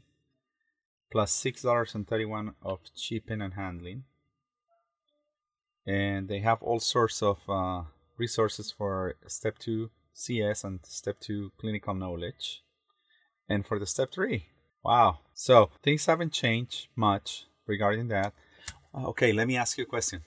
plus 1.10 1.42
$6.31 1.42 2.54
of 2.62 2.78
shipping 2.94 3.42
and 3.42 3.54
handling. 3.54 4.04
And 5.86 6.28
they 6.28 6.40
have 6.40 6.62
all 6.62 6.80
sorts 6.80 7.22
of 7.22 7.38
uh, 7.48 7.82
resources 8.16 8.72
for 8.72 9.14
step 9.26 9.58
2 9.58 9.90
CS 10.12 10.64
and 10.64 10.80
step 10.84 11.20
2 11.20 11.52
clinical 11.58 11.94
knowledge. 11.94 12.62
And 13.48 13.64
for 13.64 13.78
the 13.78 13.86
step 13.86 14.10
3, 14.12 14.46
wow. 14.82 15.20
So 15.34 15.70
things 15.82 16.06
haven't 16.06 16.32
changed 16.32 16.88
much 16.96 17.46
regarding 17.66 18.08
that. 18.08 18.32
Uh, 18.94 19.08
Okay, 19.08 19.32
let 19.32 19.46
me 19.46 19.56
ask 19.56 19.78
you 19.78 19.84
a 19.84 19.86
question. 19.86 20.22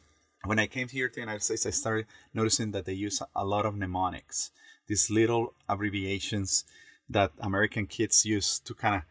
When 0.46 0.60
I 0.60 0.68
came 0.68 0.88
here 0.88 1.10
to 1.10 1.16
the 1.16 1.22
United 1.22 1.44
States, 1.44 1.66
I 1.66 1.72
started 1.72 2.06
noticing 2.34 2.72
that 2.72 2.86
they 2.86 2.94
use 2.94 3.22
a 3.36 3.44
lot 3.44 3.66
of 3.66 3.76
mnemonics, 3.76 4.52
these 4.88 5.10
little 5.10 5.54
abbreviations 5.68 6.64
that 7.10 7.32
American 7.40 7.88
kids 7.88 8.26
use 8.26 8.60
to 8.60 8.74
kind 8.74 8.96
of 8.96 9.02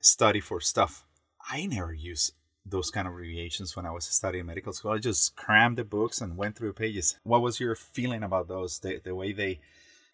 study 0.00 0.40
for 0.40 0.60
stuff. 0.60 1.04
I 1.50 1.66
never 1.66 1.92
used 1.92 2.32
those 2.70 2.90
kind 2.90 3.06
of 3.06 3.14
abbreviations 3.14 3.74
when 3.76 3.86
I 3.86 3.90
was 3.90 4.04
studying 4.04 4.46
medical 4.46 4.72
school. 4.72 4.92
I 4.92 4.98
just 4.98 5.36
crammed 5.36 5.78
the 5.78 5.84
books 5.84 6.20
and 6.20 6.36
went 6.36 6.56
through 6.56 6.72
pages. 6.74 7.18
What 7.22 7.42
was 7.42 7.60
your 7.60 7.74
feeling 7.74 8.22
about 8.22 8.48
those? 8.48 8.78
The, 8.78 9.00
the 9.02 9.14
way 9.14 9.32
they 9.32 9.60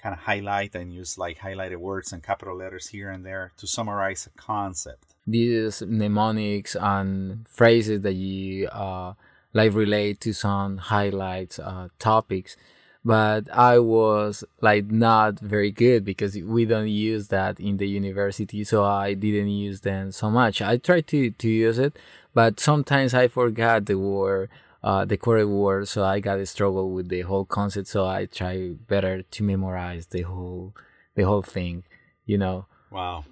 kind 0.02 0.12
of 0.12 0.20
highlight 0.20 0.74
and 0.74 0.92
use 0.92 1.16
like 1.16 1.38
highlighted 1.38 1.76
words 1.76 2.12
and 2.12 2.22
capital 2.22 2.56
letters 2.56 2.88
here 2.88 3.10
and 3.10 3.24
there 3.24 3.52
to 3.56 3.66
summarize 3.66 4.26
a 4.26 4.30
concept. 4.38 5.14
these 5.26 5.80
mnemonics 5.82 6.76
and 6.78 7.48
phrases 7.48 8.02
that 8.02 8.12
you 8.12 8.68
uh, 8.68 9.14
like 9.54 9.72
relate 9.72 10.20
to 10.20 10.34
some 10.34 10.76
highlights 10.76 11.58
uh, 11.58 11.88
topics 11.98 12.56
but 13.04 13.48
i 13.52 13.78
was 13.78 14.44
like 14.60 14.86
not 14.86 15.38
very 15.38 15.70
good 15.70 16.04
because 16.04 16.36
we 16.36 16.64
don't 16.64 16.88
use 16.88 17.28
that 17.28 17.60
in 17.60 17.76
the 17.76 17.86
university 17.86 18.64
so 18.64 18.84
i 18.84 19.12
didn't 19.14 19.50
use 19.50 19.80
them 19.82 20.10
so 20.10 20.30
much 20.30 20.62
i 20.62 20.76
tried 20.76 21.06
to, 21.06 21.30
to 21.32 21.48
use 21.48 21.78
it 21.78 21.96
but 22.32 22.58
sometimes 22.58 23.12
i 23.14 23.28
forgot 23.28 23.86
the 23.86 23.98
word 23.98 24.48
uh, 24.82 25.04
the 25.04 25.16
correct 25.16 25.48
word 25.48 25.88
so 25.88 26.04
i 26.04 26.20
got 26.20 26.38
a 26.38 26.46
struggle 26.46 26.90
with 26.90 27.08
the 27.08 27.22
whole 27.22 27.44
concept 27.44 27.88
so 27.88 28.06
i 28.06 28.26
try 28.26 28.70
better 28.88 29.22
to 29.22 29.42
memorize 29.42 30.06
the 30.06 30.22
whole 30.22 30.74
the 31.14 31.22
whole 31.22 31.42
thing 31.42 31.84
you 32.26 32.38
know 32.38 32.66
Wow. 32.90 33.24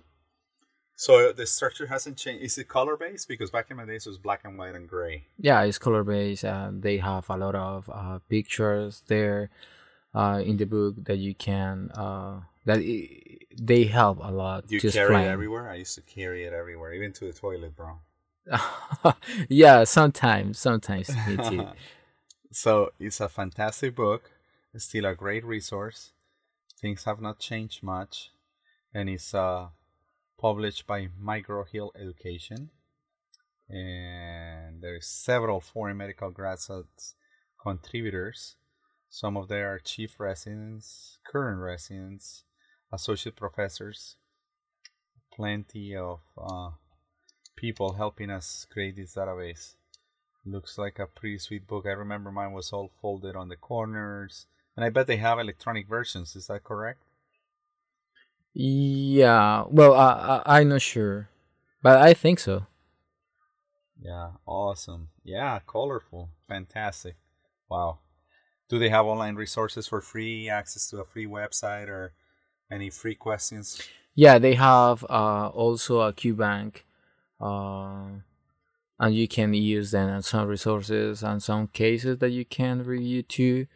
So 1.02 1.32
the 1.32 1.47
structure 1.47 1.87
hasn't 1.88 2.16
changed. 2.16 2.44
Is 2.44 2.56
it 2.59 2.68
color 2.68 2.97
based? 2.97 3.26
Because 3.26 3.50
back 3.50 3.66
in 3.73 3.76
my 3.76 3.85
days 3.85 4.06
it 4.06 4.11
was 4.11 4.18
black 4.18 4.42
and 4.44 4.56
white 4.56 4.76
and 4.76 4.88
gray. 4.88 5.16
yeah 5.37 5.61
it's 5.66 5.76
color 5.87 6.04
based 6.04 6.44
and 6.44 6.80
they 6.87 6.99
have 6.99 7.28
a 7.28 7.37
lot 7.44 7.56
of 7.56 7.90
uh, 7.92 8.18
pictures 8.28 9.02
there 9.09 9.50
uh, 10.14 10.40
in 10.44 10.59
the 10.59 10.64
book 10.76 10.94
that 11.09 11.18
you 11.18 11.35
can 11.35 11.90
uh, 12.04 12.35
that 12.68 12.78
i 12.78 12.94
they 13.71 13.82
help 13.99 14.18
a 14.23 14.30
lot 14.42 14.61
you 14.71 14.78
carry 14.80 14.88
explain. 14.88 15.26
it 15.26 15.32
everywhere? 15.37 15.64
I 15.75 15.76
used 15.85 15.97
to 15.97 16.02
carry 16.16 16.40
it 16.49 16.52
everywhere, 16.52 16.92
even 16.99 17.12
to 17.18 17.25
the 17.28 17.32
toilet, 17.44 17.75
bro. 17.75 17.90
yeah 19.49 19.78
sometimes 19.99 20.52
sometimes 20.66 21.09
me 21.26 21.35
too 21.49 21.66
so 22.62 22.73
it's 23.00 23.21
a 23.21 23.28
fantastic 23.28 23.97
book. 23.97 24.23
It's 24.75 24.85
still 24.85 25.06
a 25.06 25.14
great 25.16 25.44
resource. 25.44 26.12
Things 26.80 27.02
have 27.09 27.21
not 27.21 27.37
changed 27.49 27.82
much, 27.82 28.30
and 28.94 29.09
it's 29.14 29.35
uh, 29.35 29.66
published 30.42 30.88
by 30.88 31.06
McGraw 31.25 31.64
Hill 31.70 31.92
Education. 31.94 32.70
And 33.70 34.82
there's 34.82 35.06
several 35.06 35.61
foreign 35.61 35.96
medical 35.96 36.30
graduates 36.30 37.14
contributors. 37.62 38.56
Some 39.08 39.37
of 39.37 39.46
them 39.46 39.64
are 39.64 39.78
chief 39.78 40.18
residents, 40.18 41.18
current 41.25 41.61
residents, 41.61 42.42
associate 42.92 43.37
professors. 43.37 44.16
Plenty 45.32 45.94
of 45.96 46.18
uh, 46.37 46.70
people 47.54 47.92
helping 47.92 48.28
us 48.28 48.66
create 48.68 48.96
this 48.96 49.14
database. 49.14 49.76
Looks 50.44 50.76
like 50.76 50.99
a 50.99 51.06
pretty 51.06 51.38
sweet 51.38 51.68
book. 51.68 51.87
I 51.87 51.90
remember 51.90 52.32
mine 52.32 52.52
was 52.52 52.72
all 52.72 52.90
folded 53.00 53.37
on 53.37 53.49
the 53.49 53.56
corners. 53.56 54.46
And 54.76 54.84
I 54.84 54.88
bet 54.88 55.06
they 55.06 55.18
have 55.18 55.38
electronic 55.38 55.88
versions. 55.88 56.34
Is 56.34 56.49
that 56.49 56.64
correct? 56.64 57.04
Yeah 58.54 59.64
well 59.71 59.94
I, 59.94 60.42
I 60.47 60.61
i'm 60.61 60.68
not 60.68 60.82
sure 60.82 61.28
but 61.82 61.99
i 61.99 62.12
think 62.14 62.38
so 62.38 62.66
Yeah, 64.00 64.32
awesome. 64.47 65.09
Yeah, 65.25 65.61
colorful. 65.66 66.30
Fantastic. 66.49 67.16
Wow. 67.71 68.00
Do 68.68 68.78
they 68.78 68.88
have 68.88 69.06
online 69.06 69.37
resources 69.37 69.87
for 69.87 70.00
free 70.00 70.49
access 70.49 70.88
to 70.90 70.99
a 71.00 71.04
free 71.04 71.26
website 71.26 71.88
or 71.88 72.12
any 72.71 72.90
free 72.90 73.14
questions? 73.14 73.80
yeah 74.14 74.38
they 74.38 74.54
have 74.54 75.04
uh, 75.11 75.49
also 75.49 76.00
a 76.00 76.12
qbank 76.12 76.82
uh, 77.40 78.21
and 79.00 79.14
you 79.14 79.26
can 79.28 79.52
use 79.54 79.90
them 79.90 80.09
and 80.09 80.25
some 80.25 80.47
resources 80.49 81.23
and 81.23 81.42
some 81.42 81.66
cases 81.68 82.18
that 82.18 82.30
you 82.30 82.44
can 82.44 82.85
review 82.85 83.23
too 83.23 83.66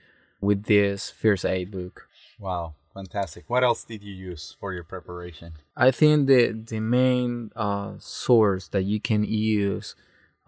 with 0.40 0.64
this 0.64 1.10
first 1.10 1.44
aid 1.44 1.70
book 1.70 2.08
Wow, 2.38 2.74
Fantastic. 2.96 3.44
What 3.48 3.62
else 3.62 3.84
did 3.84 4.02
you 4.02 4.14
use 4.14 4.56
for 4.58 4.72
your 4.72 4.82
preparation? 4.82 5.52
I 5.76 5.90
think 5.90 6.28
the 6.28 6.52
the 6.52 6.80
main 6.80 7.52
uh, 7.54 7.92
source 7.98 8.68
that 8.68 8.84
you 8.84 9.00
can 9.00 9.22
use, 9.22 9.94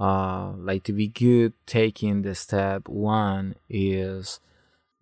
uh, 0.01 0.53
like 0.57 0.83
to 0.85 0.95
be 0.95 1.09
good 1.09 1.53
taking 1.67 2.23
the 2.23 2.35
step 2.35 2.89
one 2.89 3.55
is 3.69 4.41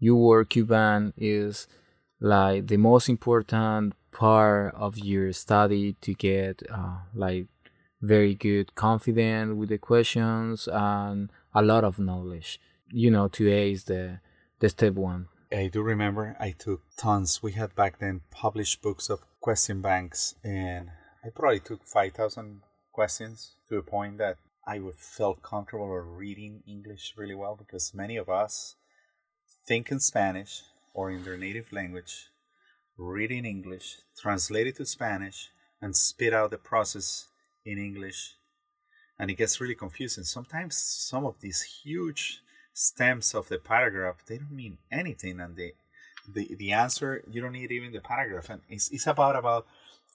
your 0.01 0.45
QBank 0.45 1.13
is 1.17 1.69
like 2.21 2.67
the 2.67 2.79
most 2.79 3.09
important 3.09 3.95
part 4.11 4.75
of 4.75 4.99
your 4.99 5.33
study 5.33 5.95
to 6.01 6.15
get 6.15 6.65
uh, 6.69 6.99
like 7.15 7.47
very 8.03 8.35
good 8.35 8.75
confident 8.75 9.57
with 9.57 9.69
the 9.69 9.79
questions 9.79 10.69
and 10.73 11.31
a 11.55 11.63
lot 11.63 11.85
of 11.85 11.99
knowledge 11.99 12.61
you 12.91 13.11
know 13.11 13.29
to 13.29 13.49
ace 13.51 13.85
the 13.85 14.21
the 14.61 14.69
step 14.69 14.95
one 14.95 15.29
I 15.53 15.69
do 15.69 15.81
remember 15.83 16.37
I 16.41 16.51
took 16.51 16.83
tons. 16.97 17.41
We 17.43 17.53
had 17.53 17.77
back 17.77 17.99
then 18.01 18.23
published 18.31 18.83
books 18.83 19.09
of 19.09 19.21
question 19.41 19.81
banks, 19.81 20.35
and 20.43 20.91
I 21.25 21.29
probably 21.29 21.61
took 21.61 21.87
5,000 21.87 22.63
questions 22.93 23.55
to 23.69 23.77
a 23.77 23.83
point 23.83 24.19
that 24.19 24.39
I 24.67 24.81
would 24.81 24.97
felt 24.97 25.43
comfortable 25.43 25.89
reading 25.89 26.65
English 26.67 27.15
really 27.17 27.37
well 27.37 27.55
because 27.55 27.95
many 27.95 28.17
of 28.17 28.29
us 28.29 28.75
think 29.67 29.93
in 29.93 30.01
Spanish 30.01 30.63
or 30.93 31.11
in 31.11 31.23
their 31.23 31.37
native 31.37 31.73
language, 31.73 32.27
read 32.99 33.31
in 33.31 33.45
English, 33.45 33.99
translate 34.21 34.67
it 34.67 34.77
to 34.77 34.87
Spanish, 34.87 35.51
and 35.81 35.95
spit 35.95 36.33
out 36.33 36.51
the 36.51 36.59
process 36.59 37.29
in 37.65 37.79
English. 37.79 38.35
And 39.19 39.31
it 39.31 39.35
gets 39.35 39.61
really 39.61 39.75
confusing. 39.75 40.25
Sometimes 40.25 40.77
some 40.77 41.25
of 41.25 41.41
these 41.41 41.63
huge 41.85 42.43
stems 42.79 43.35
of 43.35 43.49
the 43.49 43.59
paragraph 43.59 44.17
they 44.27 44.37
don't 44.37 44.51
mean 44.51 44.77
anything 44.93 45.41
and 45.41 45.57
the 45.57 45.73
the, 46.33 46.55
the 46.59 46.73
answer 46.73 47.23
you 47.31 47.41
don't 47.41 47.53
need 47.53 47.71
even 47.71 47.93
the 47.93 48.01
paragraph. 48.01 48.51
And 48.51 48.61
it's, 48.69 48.91
it's 48.91 49.07
about 49.07 49.37
about 49.37 49.67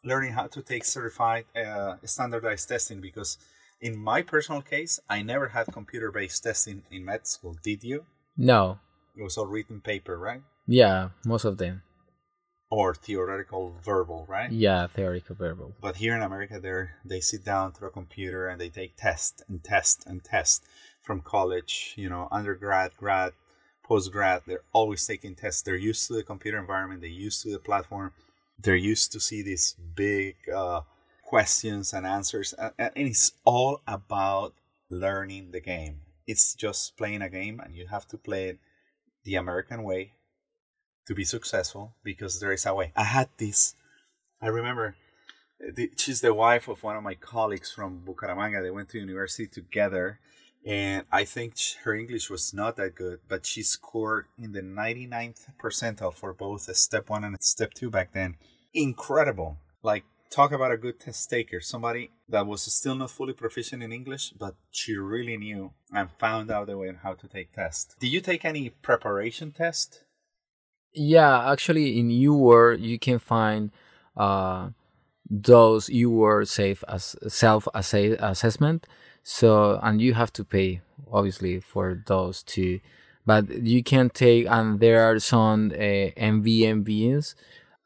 learning 0.04 0.34
how 0.34 0.48
to 0.48 0.62
take 0.62 0.84
certified 0.84 1.46
uh, 1.56 1.96
standardized 2.04 2.68
testing 2.68 3.02
because 3.02 3.38
in 3.80 3.96
my 3.98 4.22
personal 4.22 4.62
case 4.62 5.00
i 5.10 5.22
never 5.22 5.50
had 5.50 5.68
computer 5.72 6.12
based 6.12 6.44
testing 6.44 6.84
in 6.92 7.06
med 7.06 7.28
school. 7.28 7.56
Did 7.64 7.84
you? 7.84 8.06
No. 8.36 8.80
It 9.16 9.24
was 9.24 9.38
all 9.38 9.48
written 9.48 9.82
paper 9.82 10.18
right? 10.18 10.42
Yeah 10.68 11.10
most 11.26 11.46
of 11.46 11.58
them. 11.58 11.84
Or 12.70 12.96
theoretical 12.96 13.76
verbal 13.84 14.26
right? 14.28 14.52
Yeah 14.52 14.88
theoretical 14.88 15.36
verbal. 15.36 15.76
But 15.80 15.98
here 15.98 16.16
in 16.16 16.24
america 16.24 16.60
they 16.60 16.90
they 17.06 17.20
sit 17.20 17.46
down 17.46 17.74
through 17.74 17.90
a 17.90 17.92
computer 17.92 18.48
and 18.48 18.60
they 18.60 18.70
take 18.70 18.96
test 18.96 19.44
and 19.48 19.64
test 19.64 20.06
and 20.08 20.24
test 20.24 20.64
from 21.02 21.22
college, 21.22 21.94
you 21.98 22.10
know, 22.10 22.28
undergrad, 22.32 22.92
grad, 22.98 23.34
postgrad, 23.88 24.46
they're 24.46 24.64
always 24.74 25.06
taking 25.06 25.36
tests. 25.36 25.62
They're 25.62 25.76
used 25.76 26.08
to 26.08 26.14
the 26.14 26.24
computer 26.24 26.60
environment, 26.60 27.02
they're 27.02 27.10
used 27.10 27.42
to 27.44 27.52
the 27.52 27.60
platform, 27.60 28.14
they're 28.60 28.76
used 28.76 29.12
to 29.14 29.20
see 29.20 29.42
these 29.42 29.76
big 29.96 30.36
uh, 30.54 30.82
questions 31.24 31.94
and 31.94 32.06
answers. 32.06 32.54
And, 32.54 32.74
and 32.78 32.92
it's 32.96 33.32
all 33.44 33.82
about 33.88 34.54
learning 34.90 35.52
the 35.52 35.62
game. 35.62 36.02
It's 36.28 36.54
just 36.54 36.98
playing 36.98 37.22
a 37.22 37.30
game, 37.30 37.60
and 37.60 37.76
you 37.76 37.88
have 37.88 38.08
to 38.10 38.18
play 38.18 38.50
it 38.50 38.60
the 39.24 39.36
American 39.36 39.84
way 39.84 40.14
to 41.08 41.16
be 41.16 41.24
successful 41.24 41.94
because 42.04 42.40
there 42.40 42.52
is 42.52 42.66
a 42.66 42.74
way. 42.74 42.92
I 42.96 43.04
had 43.04 43.30
this, 43.38 43.76
I 44.42 44.48
remember. 44.48 44.96
she's 45.98 46.22
the 46.22 46.34
wife 46.34 46.68
of 46.68 46.84
one 46.84 46.96
of 46.96 47.04
my 47.04 47.16
colleagues 47.16 47.72
from 47.72 48.02
Bucaramanga. 48.06 48.62
They 48.62 48.72
went 48.72 48.90
to 48.90 49.00
university 49.00 49.48
together, 49.48 50.20
and 50.66 51.06
I 51.12 51.26
think 51.26 51.56
her 51.84 51.96
English 51.96 52.30
was 52.30 52.54
not 52.54 52.76
that 52.76 52.96
good, 52.96 53.20
but 53.28 53.46
she 53.46 53.64
scored 53.64 54.28
in 54.38 54.52
the 54.52 54.62
99th 54.62 55.48
percentile 55.60 56.14
for 56.14 56.34
both 56.34 56.68
a 56.70 56.76
step 56.76 57.10
one 57.10 57.24
and 57.24 57.36
a 57.36 57.42
step 57.42 57.74
two 57.74 57.90
back 57.90 58.14
then. 58.14 58.36
Incredible. 58.74 59.58
Like, 59.82 60.04
talk 60.30 60.52
about 60.52 60.72
a 60.72 60.78
good 60.78 61.00
test 61.00 61.30
taker. 61.30 61.60
Somebody 61.62 62.12
that 62.30 62.46
was 62.46 62.62
still 62.62 62.96
not 62.96 63.10
fully 63.10 63.34
proficient 63.34 63.82
in 63.82 63.92
English, 63.92 64.34
but 64.38 64.56
she 64.70 64.96
really 64.96 65.36
knew 65.36 65.72
and 65.94 66.10
found 66.20 66.52
out 66.52 66.68
the 66.68 66.78
way 66.78 66.90
on 66.90 67.00
how 67.04 67.14
to 67.14 67.28
take 67.28 67.52
tests. 67.54 67.96
Did 68.00 68.10
you 68.10 68.22
take 68.22 68.46
any 68.46 68.70
preparation 68.70 69.52
test? 69.52 70.04
Yeah, 70.94 71.52
actually, 71.52 71.98
in 71.98 72.10
UWorld, 72.10 72.82
you 72.82 73.00
can 73.00 73.18
find 73.18 73.72
uh, 74.16 74.70
those 75.30 75.90
as 75.90 77.16
self 77.28 77.68
assessment 77.74 78.88
so 79.24 79.80
and 79.84 80.02
you 80.02 80.14
have 80.14 80.32
to 80.34 80.44
pay 80.44 80.82
obviously 81.12 81.60
for 81.60 82.04
those 82.08 82.44
two 82.44 82.80
but 83.26 83.50
you 83.50 83.84
can 83.84 84.10
take 84.10 84.48
and 84.50 84.80
there 84.80 85.04
are 85.04 85.20
some 85.20 85.72
uh, 85.74 86.10
NBMEs 86.18 87.36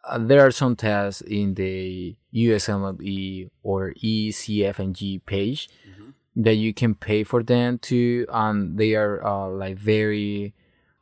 uh, 0.07 0.17
there 0.19 0.45
are 0.45 0.51
some 0.51 0.75
tests 0.75 1.21
in 1.21 1.55
the 1.55 2.15
usmle 2.33 3.49
or 3.63 3.93
ECFMG 4.03 5.25
page 5.25 5.69
mm-hmm. 5.87 6.11
that 6.35 6.55
you 6.55 6.73
can 6.73 6.95
pay 6.95 7.23
for 7.23 7.43
them 7.43 7.77
too 7.79 8.25
and 8.29 8.77
they 8.77 8.93
are 8.95 9.25
uh, 9.25 9.49
like 9.49 9.77
very 9.77 10.53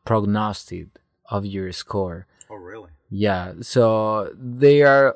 prognostic 0.05 0.87
of 1.29 1.45
your 1.45 1.71
score. 1.71 2.27
Oh 2.49 2.55
really? 2.55 2.91
Yeah. 3.09 3.53
So 3.61 4.33
they 4.35 4.83
are 4.83 5.15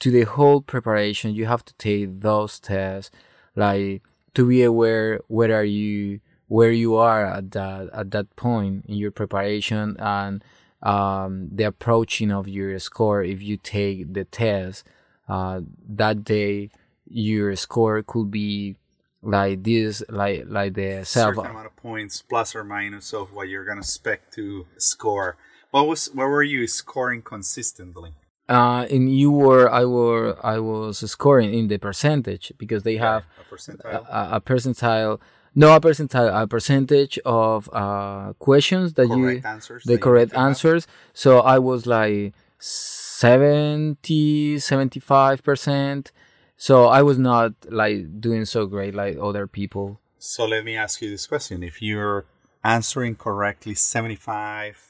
to 0.00 0.10
the 0.10 0.24
whole 0.24 0.60
preparation 0.60 1.34
you 1.34 1.46
have 1.46 1.64
to 1.64 1.74
take 1.74 2.20
those 2.20 2.60
tests 2.60 3.10
like 3.56 4.02
to 4.38 4.46
be 4.46 4.62
aware 4.62 5.20
where 5.26 5.52
are 5.52 5.64
you 5.64 6.20
where 6.46 6.70
you 6.70 6.94
are 6.94 7.26
at 7.26 7.50
that 7.50 7.90
at 7.92 8.12
that 8.12 8.36
point 8.36 8.84
in 8.86 8.94
your 8.94 9.10
preparation 9.10 9.96
and 9.98 10.44
um, 10.80 11.48
the 11.50 11.64
approaching 11.64 12.30
of 12.30 12.46
your 12.46 12.78
score 12.78 13.20
if 13.24 13.42
you 13.42 13.56
take 13.56 14.14
the 14.14 14.22
test. 14.22 14.84
Uh, 15.28 15.62
that 15.88 16.22
day 16.22 16.70
your 17.08 17.56
score 17.56 18.00
could 18.04 18.30
be 18.30 18.76
like 19.22 19.64
this 19.64 20.04
like 20.08 20.44
like 20.46 20.74
the 20.74 21.02
self 21.02 21.34
certain 21.34 21.50
amount 21.50 21.66
of 21.66 21.74
points 21.74 22.22
plus 22.22 22.54
or 22.54 22.62
minus 22.62 23.12
of 23.12 23.32
what 23.32 23.48
you're 23.48 23.64
gonna 23.64 23.80
expect 23.80 24.32
to 24.34 24.66
score. 24.76 25.36
What 25.72 25.88
was 25.88 26.14
what 26.14 26.28
were 26.28 26.44
you 26.44 26.68
scoring 26.68 27.22
consistently 27.22 28.14
uh, 28.48 28.86
in 28.88 29.08
UWorld 29.08 29.70
I 29.70 29.84
were 29.84 30.38
I 30.44 30.58
was 30.58 30.98
scoring 31.10 31.52
in 31.52 31.68
the 31.68 31.78
percentage 31.78 32.52
because 32.58 32.82
they 32.82 32.96
have 32.96 33.24
a 33.38 33.54
percentile. 33.54 34.06
A, 34.08 34.36
a, 34.36 34.40
percentile 34.40 35.20
no 35.54 35.74
a 35.74 35.80
percentile 35.80 36.42
a 36.42 36.46
percentage 36.46 37.18
of 37.24 37.68
uh, 37.72 38.32
questions 38.38 38.94
that 38.94 39.08
correct 39.08 39.44
you 39.44 39.48
answers 39.48 39.84
the 39.84 39.98
correct 39.98 40.34
answers 40.34 40.86
have. 40.86 40.94
so 41.12 41.40
I 41.40 41.58
was 41.58 41.86
like 41.86 42.34
70 42.58 44.58
75 44.58 45.42
percent 45.42 46.12
so 46.56 46.86
I 46.86 47.02
was 47.02 47.18
not 47.18 47.52
like 47.68 48.20
doing 48.20 48.44
so 48.44 48.66
great 48.66 48.94
like 48.94 49.16
other 49.20 49.46
people 49.46 50.00
so 50.18 50.46
let 50.46 50.64
me 50.64 50.76
ask 50.76 51.02
you 51.02 51.10
this 51.10 51.26
question 51.26 51.62
if 51.62 51.82
you're 51.82 52.26
answering 52.64 53.14
correctly 53.14 53.74
75 53.74 54.84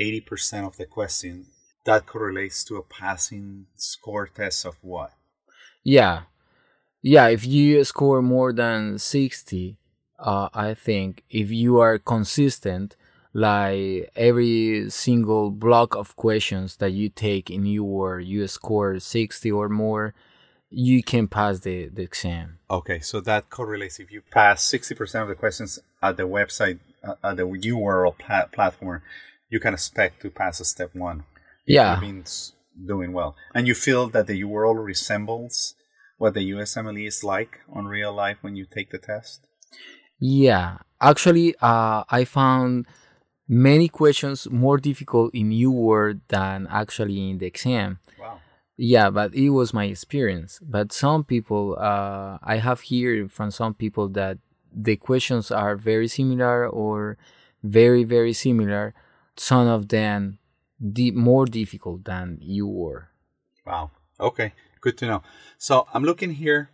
80% 0.00 0.66
of 0.66 0.76
the 0.76 0.86
question 0.86 1.46
that 1.84 2.06
correlates 2.06 2.64
to 2.64 2.76
a 2.76 2.82
passing 2.82 3.66
score 3.76 4.26
test 4.26 4.64
of 4.64 4.76
what? 4.82 5.12
Yeah. 5.82 6.22
Yeah, 7.02 7.28
if 7.28 7.44
you 7.44 7.82
score 7.84 8.22
more 8.22 8.52
than 8.52 8.98
60, 8.98 9.78
uh, 10.18 10.48
I 10.54 10.74
think 10.74 11.24
if 11.28 11.50
you 11.50 11.80
are 11.80 11.98
consistent, 11.98 12.96
like 13.34 14.10
every 14.14 14.88
single 14.90 15.50
block 15.50 15.96
of 15.96 16.14
questions 16.16 16.76
that 16.76 16.92
you 16.92 17.08
take 17.08 17.50
in 17.50 17.66
your 17.66 18.20
you 18.20 18.46
score 18.46 19.00
60 19.00 19.50
or 19.50 19.68
more, 19.68 20.14
you 20.70 21.02
can 21.02 21.26
pass 21.26 21.60
the, 21.60 21.88
the 21.88 22.02
exam. 22.02 22.58
Okay, 22.70 23.00
so 23.00 23.20
that 23.20 23.50
correlates 23.50 23.98
if 23.98 24.12
you 24.12 24.22
pass 24.30 24.64
60% 24.70 25.22
of 25.22 25.28
the 25.28 25.34
questions 25.34 25.80
at 26.02 26.16
the 26.16 26.22
website, 26.22 26.78
uh, 27.02 27.14
at 27.24 27.36
the 27.36 27.42
UWorld 27.42 28.52
platform, 28.52 29.02
you 29.50 29.58
can 29.58 29.74
expect 29.74 30.22
to 30.22 30.30
pass 30.30 30.60
a 30.60 30.64
step 30.64 30.94
one 30.94 31.24
yeah. 31.66 32.00
Been 32.00 32.24
doing 32.86 33.12
well. 33.12 33.36
And 33.54 33.66
you 33.66 33.74
feel 33.74 34.08
that 34.08 34.26
the 34.26 34.42
UWorld 34.42 34.84
resembles 34.84 35.74
what 36.18 36.34
the 36.34 36.50
USMLE 36.52 37.06
is 37.06 37.24
like 37.24 37.60
on 37.72 37.86
real 37.86 38.12
life 38.12 38.38
when 38.42 38.56
you 38.56 38.64
take 38.64 38.90
the 38.90 38.98
test? 38.98 39.46
Yeah. 40.18 40.78
Actually 41.00 41.54
uh, 41.60 42.04
i 42.08 42.24
found 42.24 42.86
many 43.48 43.88
questions 43.88 44.48
more 44.50 44.78
difficult 44.78 45.34
in 45.34 45.50
UWorld 45.50 46.20
than 46.28 46.68
actually 46.70 47.30
in 47.30 47.38
the 47.38 47.46
exam. 47.46 47.98
Wow. 48.18 48.38
Yeah 48.76 49.10
but 49.10 49.34
it 49.34 49.50
was 49.50 49.74
my 49.74 49.86
experience. 49.86 50.60
But 50.62 50.92
some 50.92 51.24
people 51.24 51.76
uh, 51.78 52.38
i 52.42 52.56
have 52.58 52.84
heard 52.88 53.32
from 53.32 53.50
some 53.50 53.74
people 53.74 54.08
that 54.10 54.38
the 54.74 54.96
questions 54.96 55.50
are 55.50 55.76
very 55.76 56.08
similar 56.08 56.68
or 56.68 57.18
very 57.64 58.04
very 58.04 58.32
similar. 58.32 58.94
Some 59.36 59.66
of 59.66 59.88
them 59.88 60.38
di- 60.82 61.10
more 61.10 61.46
difficult 61.46 62.04
than 62.04 62.38
UWorld. 62.42 63.06
Wow. 63.66 63.90
Okay. 64.18 64.52
Good 64.80 64.98
to 64.98 65.06
know. 65.06 65.22
So 65.58 65.86
I'm 65.94 66.04
looking 66.04 66.32
here 66.32 66.70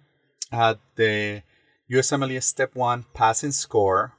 at 0.50 0.78
the 0.96 1.42
USMLE 1.90 2.42
Step 2.42 2.74
1 2.74 3.04
passing 3.14 3.52
score. 3.52 4.14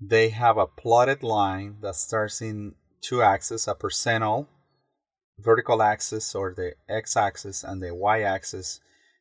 They 0.00 0.30
have 0.30 0.56
a 0.56 0.66
plotted 0.66 1.22
line 1.22 1.76
that 1.80 1.96
starts 1.96 2.40
in 2.40 2.74
two 3.00 3.22
axes, 3.22 3.68
a 3.68 3.74
percentile 3.74 4.46
vertical 5.38 5.82
axis 5.82 6.34
or 6.34 6.54
the 6.54 6.72
x-axis 6.88 7.62
and 7.62 7.82
the 7.82 7.94
y-axis 7.94 8.80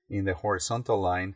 in 0.09 0.25
the 0.25 0.33
horizontal 0.33 0.99
line 0.99 1.35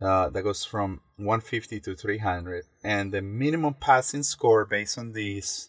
uh, 0.00 0.28
that 0.30 0.42
goes 0.42 0.64
from 0.64 1.00
150 1.16 1.80
to 1.80 1.94
300 1.94 2.64
and 2.84 3.12
the 3.12 3.22
minimum 3.22 3.74
passing 3.74 4.22
score 4.22 4.64
based 4.64 4.98
on 4.98 5.12
these 5.12 5.68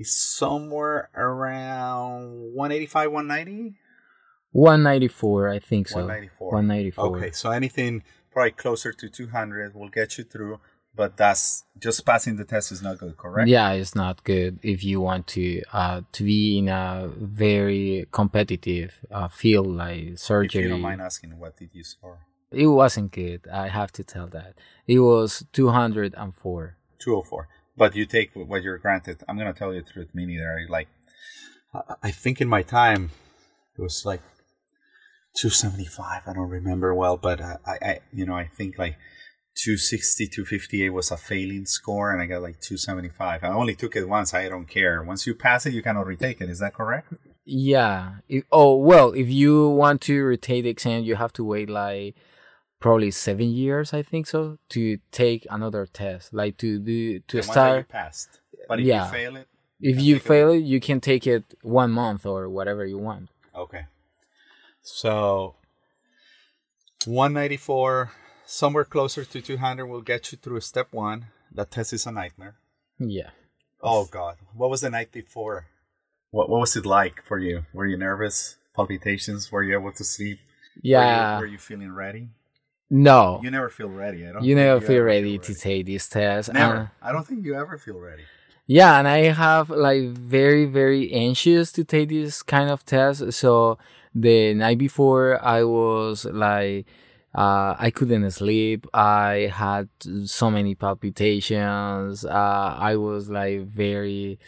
is 0.00 0.16
somewhere 0.16 1.10
around 1.14 2.54
185 2.54 3.12
190 3.12 3.74
194 4.52 5.48
i 5.48 5.58
think 5.58 5.88
so. 5.88 5.96
194 5.96 6.48
194 6.48 7.16
okay 7.16 7.30
so 7.30 7.50
anything 7.50 8.02
probably 8.32 8.50
closer 8.52 8.92
to 8.92 9.08
200 9.08 9.74
will 9.74 9.88
get 9.88 10.16
you 10.16 10.24
through 10.24 10.58
but 10.96 11.16
that's 11.16 11.64
just 11.78 12.04
passing 12.04 12.36
the 12.36 12.44
test 12.44 12.72
is 12.72 12.82
not 12.82 12.98
good 12.98 13.16
correct? 13.16 13.48
Yeah 13.48 13.70
it's 13.72 13.94
not 13.94 14.24
good 14.24 14.58
if 14.62 14.82
you 14.82 15.00
want 15.00 15.26
to 15.28 15.62
uh, 15.72 16.00
to 16.12 16.24
be 16.24 16.58
in 16.58 16.68
a 16.68 17.08
very 17.16 18.06
competitive 18.10 18.98
uh, 19.10 19.28
field 19.28 19.68
like 19.68 20.18
surgery 20.18 20.62
if 20.62 20.64
you 20.64 20.70
don't 20.70 20.80
mind 20.80 21.00
asking 21.00 21.38
what 21.38 21.56
did 21.56 21.70
you 21.72 21.84
score? 21.84 22.18
It 22.50 22.66
wasn't 22.66 23.12
good 23.12 23.46
i 23.52 23.68
have 23.68 23.92
to 23.92 24.02
tell 24.02 24.26
that. 24.28 24.54
It 24.86 24.98
was 24.98 25.44
204 25.52 26.76
204 26.98 27.48
but 27.80 27.96
you 27.96 28.04
take 28.04 28.30
what 28.34 28.62
you're 28.62 28.76
granted. 28.76 29.24
I'm 29.26 29.38
to 29.38 29.58
tell 29.58 29.72
you 29.72 29.80
the 29.80 29.90
truth 29.90 30.14
me 30.14 30.26
neither 30.26 30.66
like 30.68 30.88
i 32.02 32.10
think 32.10 32.40
in 32.40 32.48
my 32.48 32.62
time 32.62 33.10
it 33.78 33.80
was 33.80 34.04
like 34.04 34.20
275 35.36 36.22
i 36.26 36.32
don't 36.32 36.48
remember 36.48 36.92
well 36.94 37.16
but 37.16 37.40
I, 37.40 37.56
I 37.66 38.00
you 38.12 38.26
know 38.26 38.34
i 38.34 38.46
think 38.46 38.76
like 38.76 38.96
260 39.56 40.26
258 40.26 40.90
was 40.90 41.10
a 41.10 41.16
failing 41.16 41.64
score 41.64 42.12
and 42.12 42.20
i 42.20 42.26
got 42.26 42.42
like 42.42 42.60
275 42.60 43.44
i 43.44 43.48
only 43.48 43.74
took 43.74 43.96
it 43.96 44.08
once. 44.08 44.34
I 44.34 44.48
don't 44.48 44.66
care. 44.66 45.02
Once 45.02 45.26
you 45.26 45.34
pass 45.34 45.64
it 45.66 45.74
you 45.74 45.82
cannot 45.82 46.06
retake 46.06 46.40
it. 46.40 46.50
Is 46.50 46.60
that 46.60 46.74
correct? 46.74 47.12
Yeah. 47.44 48.16
Oh 48.52 48.76
well 48.76 49.12
if 49.12 49.28
you 49.28 49.68
want 49.68 50.00
to 50.02 50.22
retake 50.22 50.64
the 50.64 50.70
exam 50.70 51.04
you 51.04 51.16
have 51.16 51.32
to 51.34 51.44
wait 51.44 51.70
like 51.70 52.14
probably 52.80 53.10
seven 53.10 53.50
years 53.50 53.92
i 53.92 54.02
think 54.02 54.26
so 54.26 54.58
to 54.68 54.98
take 55.12 55.46
another 55.50 55.86
test 55.86 56.32
like 56.32 56.56
to 56.56 56.78
do 56.78 57.20
to 57.20 57.36
the 57.38 57.42
start 57.42 57.78
you 57.78 57.84
passed 57.84 58.40
but 58.68 58.80
if 58.80 58.86
Yeah. 58.86 59.04
you 59.06 59.12
fail 59.12 59.36
it 59.36 59.48
if 59.80 59.96
can 59.96 60.04
you 60.04 60.14
take 60.14 60.24
it 60.24 60.28
fail 60.28 60.50
it 60.50 60.58
you 60.72 60.80
can 60.80 61.00
take 61.00 61.26
it 61.26 61.44
one 61.62 61.90
month 61.90 62.24
or 62.26 62.48
whatever 62.48 62.84
you 62.86 62.98
want 62.98 63.28
Okay. 63.54 63.84
So 64.82 65.56
194, 67.06 68.12
somewhere 68.46 68.84
closer 68.84 69.24
to 69.24 69.40
200 69.40 69.86
will 69.86 70.00
get 70.02 70.32
you 70.32 70.38
through 70.38 70.60
step 70.60 70.88
one. 70.92 71.26
That 71.52 71.70
test 71.70 71.92
is 71.92 72.06
a 72.06 72.12
nightmare. 72.12 72.56
yeah 72.98 73.30
Oh 73.82 74.04
God, 74.04 74.36
what 74.54 74.70
was 74.70 74.82
the 74.82 74.90
night 74.90 75.10
before? 75.12 75.66
What 76.30 76.48
What 76.50 76.60
was 76.60 76.76
it 76.76 76.86
like 76.86 77.22
for 77.24 77.38
you? 77.38 77.64
Were 77.72 77.86
you 77.86 77.96
nervous? 77.96 78.56
Palpitations? 78.76 79.50
Were 79.50 79.62
you 79.62 79.78
able 79.78 79.92
to 79.92 80.04
sleep? 80.04 80.38
Were 80.38 80.80
you- 80.84 80.90
yeah 80.94 81.38
Were 81.40 81.46
you, 81.46 81.58
feeling 81.58 81.92
ready? 81.92 82.28
No 82.90 83.40
You 83.42 83.50
never 83.50 83.68
feel 83.70 83.88
ready. 83.88 84.26
I 84.26 84.32
don't. 84.32 84.42
you 84.44 84.54
never 84.54 84.80
feel 84.80 84.96
ever 84.96 85.04
ready 85.04 85.38
to 85.38 85.54
take 85.54 85.86
this 85.86 86.08
test 86.08 86.52
Never. 86.52 86.74
and- 86.76 86.88
I 87.02 87.12
don't 87.12 87.26
think 87.26 87.44
you 87.44 87.54
ever 87.54 87.78
feel 87.78 87.98
ready. 87.98 88.24
Yeah, 88.66 88.98
and 88.98 89.08
I 89.08 89.30
have 89.32 89.70
like 89.70 90.10
very 90.10 90.64
very 90.66 91.12
anxious 91.12 91.72
to 91.72 91.84
take 91.84 92.08
this 92.10 92.42
kind 92.42 92.70
of 92.70 92.84
test. 92.84 93.32
So 93.32 93.78
the 94.14 94.54
night 94.54 94.78
before, 94.78 95.44
I 95.44 95.64
was 95.64 96.24
like, 96.24 96.86
uh, 97.34 97.74
I 97.78 97.90
couldn't 97.92 98.30
sleep. 98.30 98.86
I 98.94 99.50
had 99.52 99.88
so 100.24 100.50
many 100.50 100.74
palpitations. 100.76 102.24
Uh, 102.24 102.76
I 102.78 102.96
was 102.96 103.28
like 103.28 103.66
very 103.66 104.38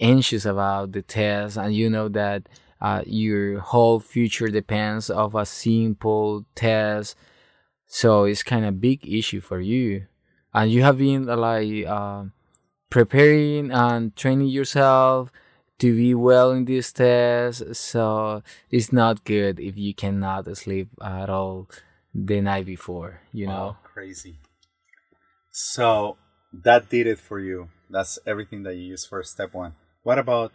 anxious 0.00 0.44
about 0.46 0.92
the 0.92 1.02
test, 1.02 1.56
and 1.58 1.74
you 1.74 1.90
know 1.90 2.08
that 2.08 2.48
uh, 2.80 3.02
your 3.06 3.60
whole 3.60 4.00
future 4.00 4.48
depends 4.48 5.10
of 5.10 5.34
a 5.34 5.44
simple 5.44 6.46
test. 6.54 7.16
So 7.88 8.24
it's 8.24 8.42
kind 8.44 8.64
of 8.66 8.80
big 8.80 9.06
issue 9.08 9.40
for 9.40 9.60
you, 9.60 10.06
and 10.54 10.70
you 10.70 10.82
have 10.82 10.98
been 10.98 11.28
uh, 11.28 11.36
like. 11.36 11.86
um 11.86 12.32
preparing 12.90 13.70
and 13.70 14.16
training 14.16 14.48
yourself 14.48 15.30
to 15.78 15.94
be 15.94 16.14
well 16.14 16.52
in 16.52 16.64
this 16.64 16.92
test. 16.92 17.74
So 17.76 18.42
it's 18.70 18.92
not 18.92 19.24
good 19.24 19.60
if 19.60 19.76
you 19.76 19.94
cannot 19.94 20.46
sleep 20.56 20.88
at 21.02 21.28
all 21.30 21.68
the 22.14 22.40
night 22.40 22.66
before, 22.66 23.20
you 23.32 23.46
know? 23.46 23.76
Oh, 23.76 23.84
crazy. 23.84 24.38
So 25.50 26.16
that 26.52 26.88
did 26.88 27.06
it 27.06 27.18
for 27.18 27.38
you. 27.40 27.68
That's 27.90 28.18
everything 28.26 28.62
that 28.64 28.74
you 28.76 28.82
use 28.82 29.06
for 29.06 29.22
step 29.22 29.54
one. 29.54 29.74
What 30.02 30.18
about 30.18 30.52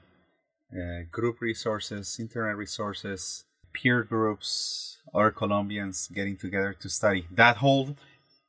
uh, 0.73 1.03
group 1.11 1.41
resources, 1.41 2.17
internet 2.19 2.57
resources, 2.57 3.45
peer 3.73 4.03
groups, 4.03 4.97
other 5.13 5.31
Colombians 5.31 6.07
getting 6.07 6.37
together 6.37 6.73
to 6.79 6.89
study? 6.89 7.27
That 7.31 7.57
whole 7.57 7.95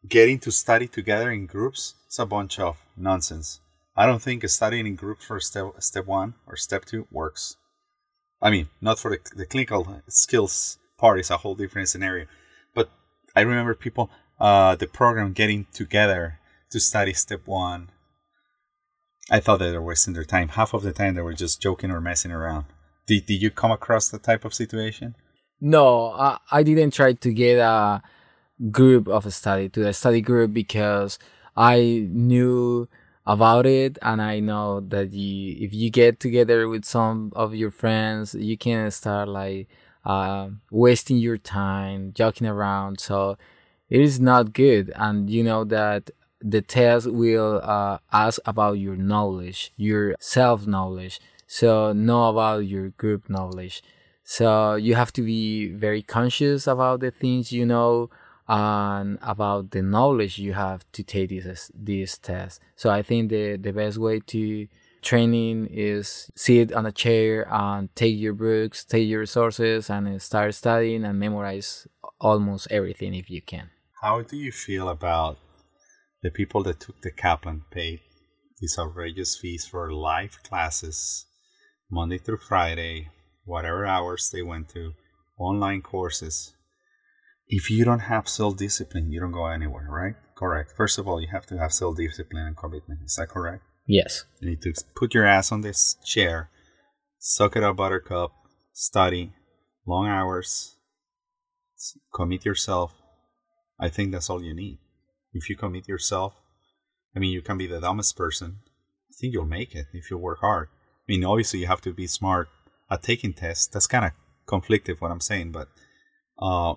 getting 0.09 0.39
to 0.41 0.51
study 0.51 0.87
together 0.87 1.31
in 1.31 1.47
groups 1.47 1.95
is 2.09 2.19
a 2.19 2.27
bunch 2.27 2.59
of 2.59 2.77
nonsense. 2.97 3.61
I 3.97 4.07
don't 4.07 4.23
think 4.23 4.49
studying 4.49 4.87
in 4.87 4.97
groups 4.97 5.25
for 5.25 5.39
step 5.41 5.67
step 5.79 6.07
one 6.07 6.35
or 6.47 6.57
step 6.57 6.85
two 6.85 7.07
works. 7.11 7.57
I 8.43 8.51
mean, 8.51 8.69
not 8.81 8.99
for 8.99 9.11
the, 9.11 9.19
the 9.37 9.47
clinical 9.47 10.03
skills 10.09 10.79
part 10.99 11.21
is 11.21 11.31
a 11.31 11.39
whole 11.39 11.55
different 11.55 11.89
scenario. 11.89 12.27
But 12.75 12.91
I 13.37 13.41
remember 13.41 13.75
people, 13.75 14.11
uh, 14.41 14.75
the 14.75 14.87
program 14.87 15.33
getting 15.33 15.67
together 15.73 16.41
to 16.71 16.81
study 16.81 17.13
step 17.13 17.43
one. 17.47 17.91
I 19.31 19.41
thought 19.41 19.61
that 19.61 19.71
they 19.71 19.79
were 19.79 19.85
wasting 19.85 20.13
their 20.13 20.25
time. 20.25 20.49
Half 20.49 20.75
of 20.75 20.83
the 20.83 20.93
time 20.93 21.15
they 21.15 21.23
were 21.23 21.33
just 21.33 21.63
joking 21.63 21.91
or 21.91 22.01
messing 22.01 22.33
around. 22.33 22.67
Did, 23.07 23.27
did 23.27 23.41
you 23.41 23.51
come 23.51 23.71
across 23.71 24.09
that 24.11 24.23
type 24.23 24.45
of 24.45 24.53
situation? 24.53 25.15
No, 25.65 26.11
I, 26.13 26.39
I 26.53 26.63
didn't 26.63 26.91
try 26.93 27.15
to 27.15 27.33
get 27.33 27.59
a 27.59 28.03
group 28.71 29.09
of 29.09 29.33
study 29.35 29.69
to 29.71 29.89
a 29.89 29.93
study 29.95 30.21
group 30.21 30.53
because 30.53 31.19
I 31.57 32.09
knew 32.11 32.89
about 33.27 33.67
it 33.67 33.99
and 34.03 34.23
I 34.23 34.41
know 34.41 34.81
that 34.81 35.13
you 35.13 35.57
if 35.65 35.75
you 35.75 35.91
get 35.91 36.21
together 36.21 36.69
with 36.69 36.85
some 36.85 37.33
of 37.37 37.55
your 37.55 37.71
friends 37.71 38.35
you 38.35 38.59
can 38.59 38.91
start 38.91 39.29
like 39.29 39.69
uh, 40.05 40.49
wasting 40.71 41.19
your 41.19 41.39
time 41.39 42.13
joking 42.15 42.47
around. 42.47 43.01
So 43.01 43.39
it 43.91 44.01
is 44.01 44.21
not 44.21 44.53
good. 44.53 44.93
And 44.97 45.31
you 45.31 45.43
know 45.45 45.65
that 45.65 46.11
the 46.41 46.63
test 46.63 47.11
will 47.11 47.61
uh, 47.65 47.99
ask 48.13 48.41
about 48.47 48.75
your 48.75 48.97
knowledge 48.97 49.73
your 49.77 50.15
self 50.21 50.67
knowledge 50.67 51.21
so 51.47 51.93
know 51.93 52.29
about 52.29 52.67
your 52.67 52.91
group 52.91 53.31
knowledge 53.31 53.83
so 54.25 54.75
you 54.75 54.95
have 54.95 55.13
to 55.13 55.23
be 55.23 55.69
very 55.73 56.03
conscious 56.03 56.67
about 56.67 57.01
the 57.01 57.11
things 57.11 57.53
you 57.53 57.67
know 57.67 58.11
and 58.49 59.19
about 59.23 59.71
the 59.71 59.83
knowledge 59.83 60.39
you 60.39 60.53
have 60.55 60.85
to 60.93 61.03
take 61.03 61.31
this 61.31 61.71
this 61.75 62.19
test. 62.19 62.61
So 62.77 62.91
I 62.91 63.03
think 63.03 63.31
the 63.31 63.57
the 63.57 63.73
best 63.73 63.99
way 63.99 64.21
to 64.21 64.67
training 65.03 65.67
is 65.71 66.31
sit 66.35 66.73
on 66.73 66.87
a 66.87 66.93
chair 66.93 67.47
and 67.51 67.95
take 67.95 68.19
your 68.19 68.33
books, 68.33 68.85
take 68.85 69.07
your 69.07 69.21
resources, 69.21 69.91
and 69.91 70.21
start 70.21 70.55
studying 70.55 71.05
and 71.05 71.19
memorize 71.19 71.87
almost 72.21 72.69
everything 72.71 73.15
if 73.15 73.29
you 73.31 73.43
can. 73.43 73.71
How 74.03 74.23
do 74.23 74.37
you 74.37 74.51
feel 74.53 74.89
about 74.89 75.39
the 76.23 76.31
people 76.31 76.63
that 76.63 76.81
took 76.81 77.03
the 77.03 77.11
Kaplan 77.11 77.65
paid 77.71 78.01
these 78.61 78.79
outrageous 78.79 79.37
fees 79.37 79.67
for 79.67 79.93
live 79.93 80.43
classes, 80.43 81.27
Monday 81.91 82.19
through 82.19 82.39
Friday, 82.39 83.09
whatever 83.45 83.87
hours 83.87 84.31
they 84.31 84.43
went 84.43 84.69
to, 84.71 84.93
online 85.39 85.83
courses? 85.83 86.55
if 87.49 87.71
you 87.71 87.85
don't 87.85 88.01
have 88.01 88.29
self 88.29 88.57
discipline, 88.57 89.11
you 89.11 89.21
don't 89.21 89.33
go 89.33 89.47
anywhere, 89.47 89.87
right? 89.89 90.15
Correct. 90.37 90.73
First 90.77 90.99
of 90.99 91.07
all, 91.07 91.21
you 91.21 91.29
have 91.31 91.47
to 91.47 91.59
have 91.59 91.73
self 91.73 91.97
discipline 91.97 92.47
and 92.47 92.57
commitment. 92.57 93.01
Is 93.05 93.17
that 93.17 93.29
correct? 93.29 93.63
Yes. 93.87 94.25
You 94.41 94.51
need 94.51 94.63
to 94.63 94.73
put 94.97 95.15
your 95.15 95.27
ass 95.27 95.53
on 95.53 95.61
this 95.61 95.97
chair, 96.05 96.51
suck 97.19 97.57
it 97.57 97.63
up, 97.63 97.77
buttercup, 97.77 98.33
study, 98.73 99.33
long 99.87 100.09
hours, 100.09 100.77
commit 102.15 102.45
yourself. 102.45 102.93
I 103.79 103.89
think 103.89 104.13
that's 104.13 104.31
all 104.31 104.43
you 104.43 104.55
need. 104.55 104.79
If 105.33 105.51
you 105.51 105.57
commit 105.57 105.89
yourself, 105.89 106.35
I 107.15 107.19
mean, 107.19 107.33
you 107.33 107.43
can 107.43 107.59
be 107.59 107.67
the 107.67 107.81
dumbest 107.81 108.17
person. 108.17 108.59
I 109.11 109.15
think 109.21 109.33
you'll 109.33 109.45
make 109.45 109.75
it 109.75 109.87
if 109.93 110.11
you 110.11 110.17
work 110.17 110.41
hard. 110.41 110.69
I 110.73 111.13
mean, 111.13 111.25
obviously, 111.25 111.61
you 111.61 111.67
have 111.67 111.83
to 111.83 111.93
be 111.93 112.07
smart 112.07 112.49
taking 113.03 113.33
tests. 113.33 113.67
That's 113.67 113.87
kind 113.87 114.05
of 114.05 114.13
conflictive 114.47 115.01
what 115.01 115.11
I'm 115.11 115.21
saying, 115.21 115.53
but 115.53 115.69
uh, 116.39 116.75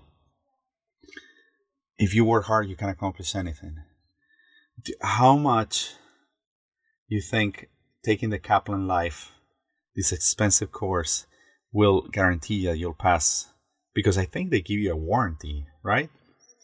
if 1.98 2.14
you 2.14 2.24
work 2.24 2.44
hard, 2.44 2.68
you 2.68 2.76
can 2.76 2.88
accomplish 2.88 3.34
anything. 3.34 3.76
How 5.02 5.36
much 5.36 5.94
you 7.08 7.20
think 7.20 7.68
taking 8.04 8.30
the 8.30 8.38
Kaplan 8.38 8.86
Life, 8.86 9.32
this 9.96 10.12
expensive 10.12 10.70
course, 10.70 11.26
will 11.72 12.02
guarantee 12.02 12.66
that 12.66 12.78
you'll 12.78 12.94
pass? 12.94 13.48
Because 13.94 14.16
I 14.16 14.24
think 14.24 14.50
they 14.50 14.60
give 14.60 14.78
you 14.78 14.92
a 14.92 14.96
warranty, 14.96 15.66
right? 15.82 16.08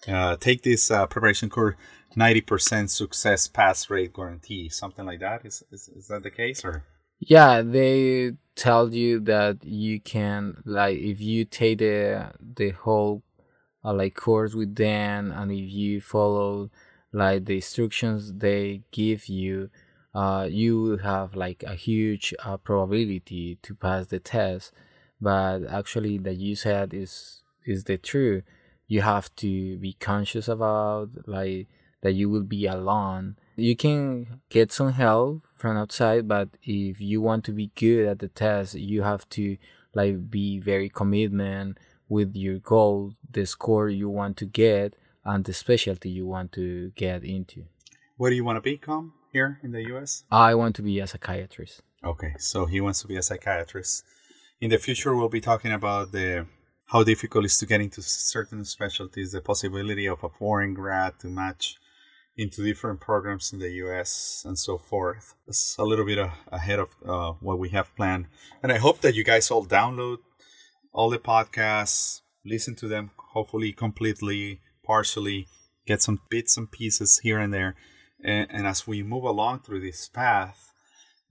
Uh, 0.06 0.36
take 0.36 0.62
this 0.62 0.90
uh, 0.90 1.06
preparation 1.06 1.50
course, 1.50 1.74
ninety 2.14 2.40
percent 2.40 2.90
success 2.90 3.48
pass 3.48 3.90
rate 3.90 4.14
guarantee, 4.14 4.68
something 4.68 5.04
like 5.04 5.20
that. 5.20 5.44
Is, 5.44 5.64
is 5.72 5.88
is 5.88 6.06
that 6.08 6.22
the 6.22 6.30
case 6.30 6.64
or? 6.64 6.84
Yeah, 7.26 7.62
they 7.62 8.32
tell 8.54 8.92
you 8.92 9.20
that 9.20 9.64
you 9.64 10.00
can 10.00 10.62
like 10.64 10.96
if 10.98 11.20
you 11.20 11.44
take 11.44 11.78
the 11.78 12.32
the 12.40 12.70
whole 12.70 13.22
uh, 13.84 13.92
like 13.94 14.14
course 14.14 14.54
with 14.54 14.76
them 14.76 15.32
and 15.32 15.50
if 15.52 15.70
you 15.70 16.00
follow 16.00 16.70
like 17.12 17.44
the 17.46 17.56
instructions 17.56 18.32
they 18.34 18.82
give 18.92 19.26
you 19.28 19.70
uh, 20.14 20.46
you 20.50 20.80
will 20.80 20.98
have 20.98 21.34
like 21.34 21.64
a 21.64 21.74
huge 21.74 22.34
uh, 22.44 22.56
probability 22.56 23.58
to 23.62 23.74
pass 23.74 24.06
the 24.06 24.20
test. 24.20 24.72
But 25.20 25.60
actually 25.66 26.18
that 26.18 26.36
you 26.36 26.54
said 26.56 26.94
is 26.94 27.42
is 27.64 27.84
the 27.84 27.98
truth. 27.98 28.44
You 28.86 29.02
have 29.02 29.34
to 29.36 29.78
be 29.78 29.94
conscious 29.94 30.48
about 30.48 31.10
like 31.26 31.68
that 32.02 32.12
you 32.12 32.28
will 32.28 32.42
be 32.44 32.66
alone. 32.66 33.36
You 33.56 33.76
can 33.76 34.40
get 34.50 34.72
some 34.72 34.92
help 34.92 35.42
from 35.56 35.76
outside 35.76 36.26
but 36.28 36.48
if 36.62 37.00
you 37.00 37.20
want 37.20 37.44
to 37.44 37.52
be 37.52 37.70
good 37.74 38.06
at 38.06 38.18
the 38.18 38.28
test 38.28 38.74
you 38.74 39.02
have 39.02 39.28
to 39.28 39.56
like 39.94 40.30
be 40.30 40.58
very 40.58 40.88
commitment 40.88 41.78
with 42.08 42.34
your 42.34 42.58
goal 42.58 43.14
the 43.30 43.46
score 43.46 43.88
you 43.88 44.08
want 44.08 44.36
to 44.36 44.44
get 44.46 44.94
and 45.24 45.44
the 45.44 45.52
specialty 45.52 46.10
you 46.10 46.26
want 46.26 46.52
to 46.52 46.90
get 46.90 47.24
into 47.24 47.64
What 48.16 48.30
do 48.30 48.36
you 48.36 48.44
want 48.44 48.56
to 48.56 48.60
become 48.60 49.14
here 49.32 49.58
in 49.62 49.72
the 49.72 49.82
US? 49.94 50.24
i 50.30 50.54
want 50.54 50.76
to 50.76 50.82
be 50.82 51.00
a 51.00 51.06
psychiatrist 51.06 51.82
Okay, 52.04 52.34
so 52.38 52.66
he 52.66 52.82
wants 52.82 53.00
to 53.00 53.08
be 53.08 53.16
a 53.16 53.22
psychiatrist. 53.22 54.04
In 54.60 54.68
the 54.68 54.76
future, 54.76 55.16
we'll 55.16 55.30
be 55.30 55.40
talking 55.40 55.72
about 55.72 56.12
the 56.12 56.46
how 56.92 57.02
difficult 57.02 57.44
it 57.44 57.46
is 57.46 57.58
to 57.58 57.66
get 57.66 57.80
into 57.80 58.02
certain 58.02 58.62
specialties, 58.66 59.32
the 59.32 59.40
possibility 59.40 60.06
of 60.06 60.22
a 60.22 60.28
foreign 60.28 60.74
grad 60.74 61.18
to 61.20 61.28
match 61.28 61.76
into 62.36 62.64
different 62.64 63.00
programs 63.00 63.52
in 63.52 63.58
the 63.58 63.70
U.S. 63.70 64.42
and 64.44 64.58
so 64.58 64.78
forth. 64.78 65.34
It's 65.46 65.76
a 65.78 65.84
little 65.84 66.04
bit 66.04 66.18
uh, 66.18 66.30
ahead 66.50 66.80
of 66.80 66.88
uh, 67.06 67.32
what 67.40 67.58
we 67.58 67.68
have 67.70 67.94
planned, 67.96 68.26
and 68.62 68.72
I 68.72 68.78
hope 68.78 69.00
that 69.00 69.14
you 69.14 69.24
guys 69.24 69.50
all 69.50 69.64
download 69.64 70.18
all 70.92 71.10
the 71.10 71.18
podcasts, 71.18 72.20
listen 72.44 72.76
to 72.76 72.86
them, 72.86 73.10
hopefully 73.32 73.72
completely, 73.72 74.60
partially, 74.84 75.48
get 75.86 76.00
some 76.00 76.20
bits 76.30 76.56
and 76.56 76.70
pieces 76.70 77.18
here 77.18 77.40
and 77.40 77.52
there, 77.52 77.74
and, 78.22 78.48
and 78.50 78.66
as 78.66 78.86
we 78.86 79.02
move 79.02 79.24
along 79.24 79.60
through 79.60 79.80
this 79.80 80.08
path 80.08 80.70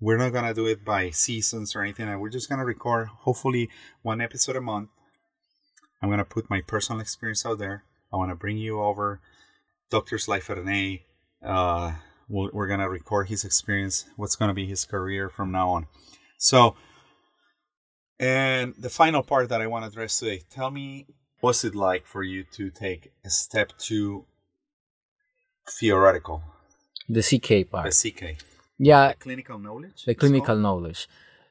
we're 0.04 0.18
not 0.18 0.34
gonna 0.34 0.54
do 0.54 0.66
it 0.66 0.84
by 0.84 1.10
seasons 1.12 1.78
or 1.78 1.82
anything. 1.82 2.20
We're 2.20 2.30
just 2.30 2.50
gonna 2.50 2.66
record 2.66 3.08
hopefully 3.08 3.70
one 4.02 4.20
episode 4.20 4.58
a 4.58 4.62
month. 4.62 4.90
I'm 6.02 6.10
gonna 6.10 6.26
put 6.26 6.50
my 6.50 6.60
personal 6.60 7.00
experience 7.00 7.46
out 7.46 7.60
there. 7.60 7.86
I 8.12 8.18
want 8.18 8.30
to 8.30 8.36
bring 8.36 8.58
you 8.58 8.82
over 8.82 9.22
Doctor's 9.94 10.28
Life 10.28 10.50
at 10.50 10.58
an 10.58 10.70
A. 10.70 11.06
Uh, 11.46 11.92
we're 12.28 12.68
gonna 12.68 12.90
record 12.90 13.30
his 13.30 13.46
experience. 13.46 14.06
What's 14.16 14.36
gonna 14.36 14.56
be 14.56 14.66
his 14.66 14.86
career 14.86 15.30
from 15.30 15.52
now 15.52 15.70
on. 15.70 15.86
So, 16.40 16.76
and 18.20 18.74
the 18.76 18.90
final 18.90 19.22
part 19.22 19.50
that 19.50 19.62
I 19.62 19.68
want 19.68 19.86
to 19.86 19.90
address 19.90 20.18
today. 20.18 20.42
Tell 20.50 20.72
me, 20.72 21.06
what's 21.42 21.64
it 21.64 21.76
like 21.76 22.08
for 22.08 22.24
you 22.24 22.44
to 22.54 22.72
take 22.72 23.12
a 23.24 23.30
step 23.30 23.78
to 23.90 24.26
theoretical, 25.80 26.42
the 27.08 27.22
ck 27.22 27.70
part 27.70 27.92
the 27.92 28.12
CK, 28.12 28.42
yeah 28.80 29.14
clinical 29.14 29.60
knowledge? 29.60 30.06
the 30.06 30.16
clinical 30.16 30.58
knowledge 30.58 31.08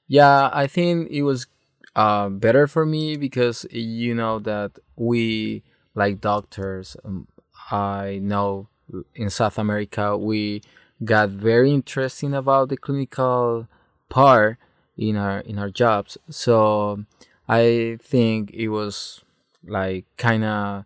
yeah 0.07 0.51
i 0.53 0.67
think 0.67 1.11
it 1.11 1.23
was 1.23 1.47
uh, 1.95 2.29
better 2.29 2.67
for 2.67 2.85
me 2.85 3.17
because 3.17 3.65
you 3.71 4.15
know 4.15 4.39
that 4.39 4.73
we 4.97 5.63
like 5.95 6.21
doctors 6.21 6.97
um, 7.05 7.27
i 7.71 8.21
know 8.23 8.69
in 9.15 9.31
south 9.31 9.59
america 9.59 10.17
we 10.17 10.63
got 11.05 11.29
very 11.31 11.73
interesting 11.73 12.35
about 12.35 12.69
the 12.69 12.77
clinical 12.77 13.67
part 14.09 14.59
in 14.97 15.17
our 15.17 15.41
in 15.41 15.59
our 15.59 15.71
jobs. 15.71 16.19
So 16.31 17.05
i 17.49 17.99
think 18.01 18.51
it 18.53 18.69
was 18.69 19.23
like 19.65 20.05
kind 20.17 20.45
of 20.45 20.85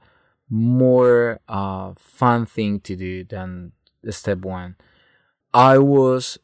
more 0.48 1.40
uh, 1.48 1.94
fun 1.98 2.46
thing 2.46 2.78
to 2.80 2.94
do 2.94 3.24
than 3.24 3.72
step 4.10 4.38
one. 4.38 4.76
I 5.52 5.78
was 5.78 6.38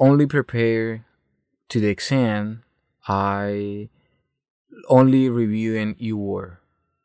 only 0.00 0.26
prepared 0.26 1.04
to 1.68 1.80
the 1.80 1.88
exam. 1.88 2.62
I 3.06 3.90
only 4.88 5.28
reviewing 5.28 5.96
UWorld. 5.96 6.56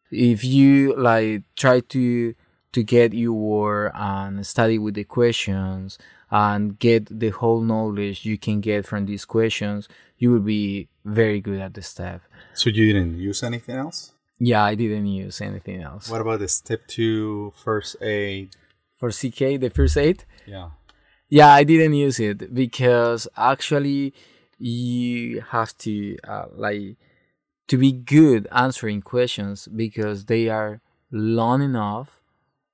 If 0.10 0.43
you 0.43 0.95
like 0.95 1.43
try 1.56 1.82
to 1.82 2.34
to 2.73 2.84
get 2.84 3.13
your 3.13 3.91
and 3.93 4.45
study 4.45 4.77
with 4.79 4.93
the 4.93 5.03
questions 5.03 5.97
and 6.29 6.79
get 6.79 7.19
the 7.19 7.29
whole 7.29 7.62
knowledge 7.62 8.25
you 8.25 8.38
can 8.38 8.62
get 8.62 8.86
from 8.86 9.05
these 9.05 9.25
questions, 9.25 9.89
you 10.17 10.31
will 10.31 10.39
be 10.39 10.88
very 11.03 11.41
good 11.41 11.60
at 11.60 11.73
the 11.73 11.81
step. 11.81 12.21
So 12.53 12.69
you 12.69 12.93
didn't 12.93 13.17
use 13.17 13.43
anything 13.43 13.75
else? 13.75 14.13
Yeah, 14.39 14.63
I 14.63 14.75
didn't 14.75 15.07
use 15.07 15.41
anything 15.41 15.81
else. 15.81 16.10
What 16.10 16.21
about 16.21 16.39
the 16.39 16.47
step 16.47 16.88
two 16.88 17.53
first 17.63 18.01
aid? 18.01 18.55
For 18.95 19.10
CK, 19.10 19.60
the 19.60 19.71
first 19.73 19.97
aid, 19.97 20.25
Yeah. 20.45 20.69
Yeah, 21.29 21.53
I 21.53 21.63
didn't 21.63 21.93
use 21.93 22.19
it 22.19 22.53
because 22.53 23.25
actually 23.38 24.13
you 24.60 25.41
have 25.49 25.75
to 25.79 26.17
uh, 26.27 26.45
like 26.53 26.97
to 27.69 27.77
be 27.77 27.93
good 27.93 28.47
answering 28.51 29.01
questions 29.01 29.67
because 29.67 30.25
they 30.25 30.49
are 30.49 30.81
long 31.10 31.62
enough 31.62 32.20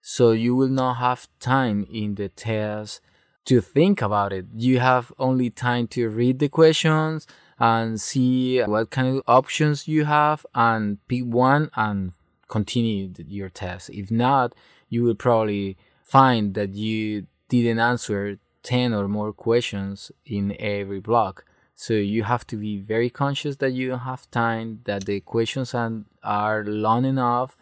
so 0.10 0.32
you 0.32 0.56
will 0.56 0.70
not 0.70 0.94
have 0.94 1.28
time 1.42 1.86
in 1.92 2.16
the 2.16 2.30
test 2.30 3.02
to 3.44 3.60
think 3.60 4.02
about 4.02 4.32
it. 4.32 4.46
You 4.56 4.80
have 4.80 5.12
only 5.20 5.50
time 5.50 5.86
to 5.90 6.08
read 6.08 6.40
the 6.40 6.48
questions 6.48 7.28
and 7.60 8.00
see 8.00 8.62
what 8.62 8.90
kind 8.90 9.18
of 9.18 9.24
options 9.28 9.86
you 9.86 10.06
have 10.06 10.46
and 10.56 11.06
pick 11.10 11.26
one 11.26 11.70
and 11.76 12.14
continue 12.48 13.12
your 13.28 13.50
test. 13.50 13.90
If 13.90 14.10
not, 14.10 14.56
you 14.88 15.04
will 15.04 15.16
probably 15.16 15.76
find 16.04 16.54
that 16.54 16.74
you 16.74 17.28
didn't 17.50 17.80
answer 17.80 18.40
10 18.64 18.94
or 18.94 19.10
more 19.10 19.34
questions 19.34 20.10
in 20.26 20.56
every 20.58 21.02
block. 21.02 21.44
So 21.76 21.96
you 21.96 22.24
have 22.24 22.48
to 22.48 22.56
be 22.56 22.78
very 22.78 23.10
conscious 23.10 23.58
that 23.58 23.74
you 23.74 23.98
have 23.98 24.32
time, 24.32 24.80
that 24.86 25.04
the 25.04 25.20
questions 25.20 25.76
are 26.24 26.64
long 26.64 27.04
enough, 27.04 27.58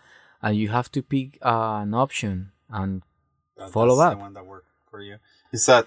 and 0.45 0.55
you 0.61 0.67
have 0.69 0.89
to 0.95 1.01
pick 1.01 1.29
uh, 1.41 1.81
an 1.83 1.93
option 2.05 2.51
and 2.69 3.01
That- 3.57 3.71
Follow 3.71 3.95
that's 3.97 4.11
up. 4.13 4.17
The 4.19 4.23
one 4.27 4.33
that 4.37 4.45
worked 4.45 4.69
for 4.89 4.99
you. 5.01 5.15
Is 5.51 5.65
that 5.65 5.85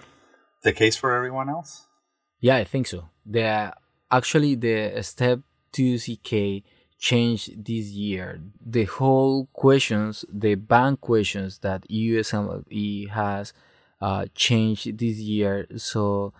the 0.63 0.73
case 0.81 0.95
for 1.01 1.09
everyone 1.15 1.47
else? 1.49 1.71
Yeah, 2.47 2.57
I 2.57 2.65
think 2.65 2.85
so. 2.87 2.99
The 3.25 3.73
actually 4.11 4.53
the 4.55 5.01
step 5.03 5.39
two 5.71 5.97
CK 6.03 6.63
changed 7.09 7.47
this 7.69 7.85
year. 8.05 8.27
The 8.77 8.85
whole 8.97 9.47
questions, 9.53 10.25
the 10.45 10.55
bank 10.55 10.99
questions 11.01 11.59
that 11.59 11.87
USMLE 11.89 13.09
has 13.21 13.53
uh, 14.01 14.25
changed 14.35 14.85
this 14.97 15.17
year. 15.17 15.67
So 15.77 16.33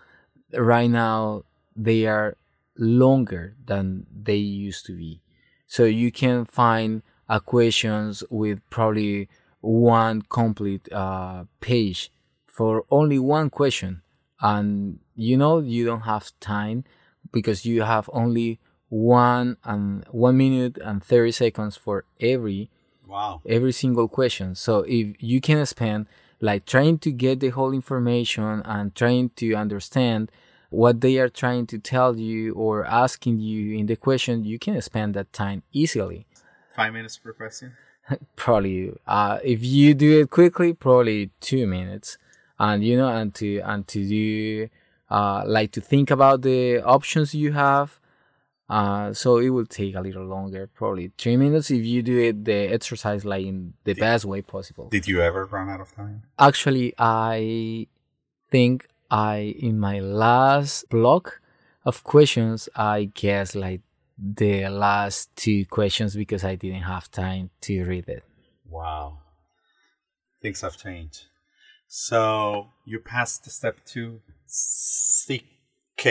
right 0.52 0.90
now 0.90 1.44
they 1.76 2.00
are 2.06 2.36
longer 2.76 3.54
than 3.70 4.06
they 4.12 4.36
used 4.70 4.84
to 4.86 4.92
be. 4.96 5.22
So 5.66 5.84
you 5.84 6.10
can 6.10 6.44
find 6.44 7.02
questions 7.38 8.24
with 8.30 8.58
probably 8.70 9.28
one 9.60 10.22
complete 10.22 10.90
uh, 10.92 11.44
page 11.60 12.10
for 12.46 12.84
only 12.90 13.18
one 13.18 13.50
question. 13.50 14.02
And 14.40 14.98
you 15.14 15.36
know 15.36 15.58
you 15.58 15.84
don't 15.84 16.00
have 16.00 16.32
time 16.40 16.84
because 17.30 17.64
you 17.66 17.82
have 17.82 18.08
only 18.12 18.58
one 18.88 19.56
and 19.62 20.04
one 20.10 20.36
minute 20.38 20.78
and 20.82 21.04
30 21.04 21.30
seconds 21.32 21.76
for 21.76 22.04
every 22.20 22.70
Wow. 23.06 23.40
every 23.44 23.72
single 23.72 24.06
question. 24.08 24.54
So 24.54 24.84
if 24.86 25.20
you 25.20 25.40
can 25.40 25.64
spend 25.66 26.06
like 26.40 26.64
trying 26.64 26.98
to 27.00 27.10
get 27.10 27.40
the 27.40 27.48
whole 27.48 27.72
information 27.72 28.62
and 28.64 28.94
trying 28.94 29.30
to 29.30 29.54
understand 29.54 30.30
what 30.70 31.00
they 31.00 31.18
are 31.18 31.28
trying 31.28 31.66
to 31.66 31.78
tell 31.78 32.16
you 32.16 32.54
or 32.54 32.84
asking 32.84 33.40
you 33.40 33.76
in 33.76 33.86
the 33.86 33.96
question 33.96 34.44
you 34.44 34.58
can 34.58 34.80
spend 34.80 35.14
that 35.14 35.32
time 35.32 35.64
easily 35.72 36.24
Five 36.70 36.92
minutes 36.92 37.18
per 37.18 37.32
question. 37.32 37.76
probably 38.36 38.92
uh 39.06 39.38
if 39.44 39.62
you 39.62 39.94
do 39.94 40.20
it 40.20 40.30
quickly 40.30 40.72
probably 40.72 41.30
two 41.40 41.66
minutes 41.66 42.16
and 42.58 42.82
you 42.82 42.96
know 42.96 43.08
and 43.08 43.34
to 43.34 43.58
and 43.60 43.86
to 43.86 44.08
do 44.08 44.68
uh 45.10 45.44
like 45.46 45.70
to 45.70 45.80
think 45.80 46.10
about 46.10 46.42
the 46.42 46.80
options 46.82 47.34
you 47.34 47.52
have 47.52 48.00
uh 48.68 49.12
so 49.12 49.38
it 49.38 49.50
will 49.50 49.66
take 49.66 49.94
a 49.94 50.00
little 50.00 50.24
longer 50.24 50.66
probably 50.74 51.12
three 51.18 51.36
minutes 51.36 51.70
if 51.70 51.84
you 51.84 52.02
do 52.02 52.18
it 52.18 52.44
the 52.44 52.72
exercise 52.72 53.24
like 53.24 53.44
in 53.44 53.74
the 53.84 53.94
best 53.94 54.24
way 54.24 54.40
possible 54.42 54.88
Did 54.88 55.06
you 55.06 55.20
ever 55.20 55.44
run 55.44 55.68
out 55.68 55.80
of 55.80 55.94
time? 55.94 56.22
actually 56.38 56.94
i 56.98 57.86
think 58.50 58.88
i 59.10 59.54
in 59.58 59.78
my 59.78 60.00
last 60.00 60.88
block 60.88 61.40
of 61.84 62.02
questions 62.02 62.68
i 62.74 63.10
guess 63.14 63.54
like 63.54 63.82
the 64.22 64.68
last 64.68 65.34
two 65.36 65.64
questions 65.66 66.14
because 66.14 66.44
i 66.44 66.54
didn't 66.54 66.82
have 66.82 67.10
time 67.10 67.50
to 67.60 67.84
read 67.84 68.08
it 68.08 68.22
Wow. 68.68 69.18
Things 70.40 70.60
have 70.60 70.76
changed. 70.76 71.24
So 71.88 72.68
you 72.84 73.00
passed 73.00 73.42
the 73.44 73.50
step 73.50 73.78
two 73.84 74.20
CK. 74.46 76.06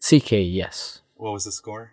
CK, 0.00 0.32
yes. 0.32 1.00
What 1.14 1.32
was 1.32 1.44
the 1.44 1.52
score? 1.52 1.92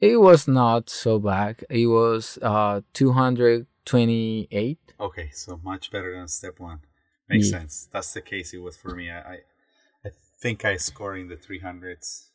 It 0.00 0.16
was 0.20 0.48
not 0.48 0.88
so 0.88 1.18
bad. 1.18 1.62
It 1.68 1.86
was 1.88 2.38
uh 2.40 2.80
228. 2.94 4.78
Okay, 5.00 5.30
so 5.32 5.60
much 5.62 5.90
better 5.90 6.16
than 6.16 6.26
step 6.28 6.58
one. 6.58 6.80
Makes 7.28 7.50
Yeah. 7.50 7.58
sense. 7.58 7.88
That's 7.92 8.12
the 8.14 8.22
case 8.22 8.54
it 8.54 8.58
was 8.62 8.76
for 8.76 8.94
me. 8.94 9.10
I, 9.10 9.18
I, 9.20 9.38
I 10.06 10.10
think 10.40 10.64
I 10.64 10.76
scored 10.78 11.18
in 11.20 11.28
the 11.28 11.36
300s, 11.36 12.27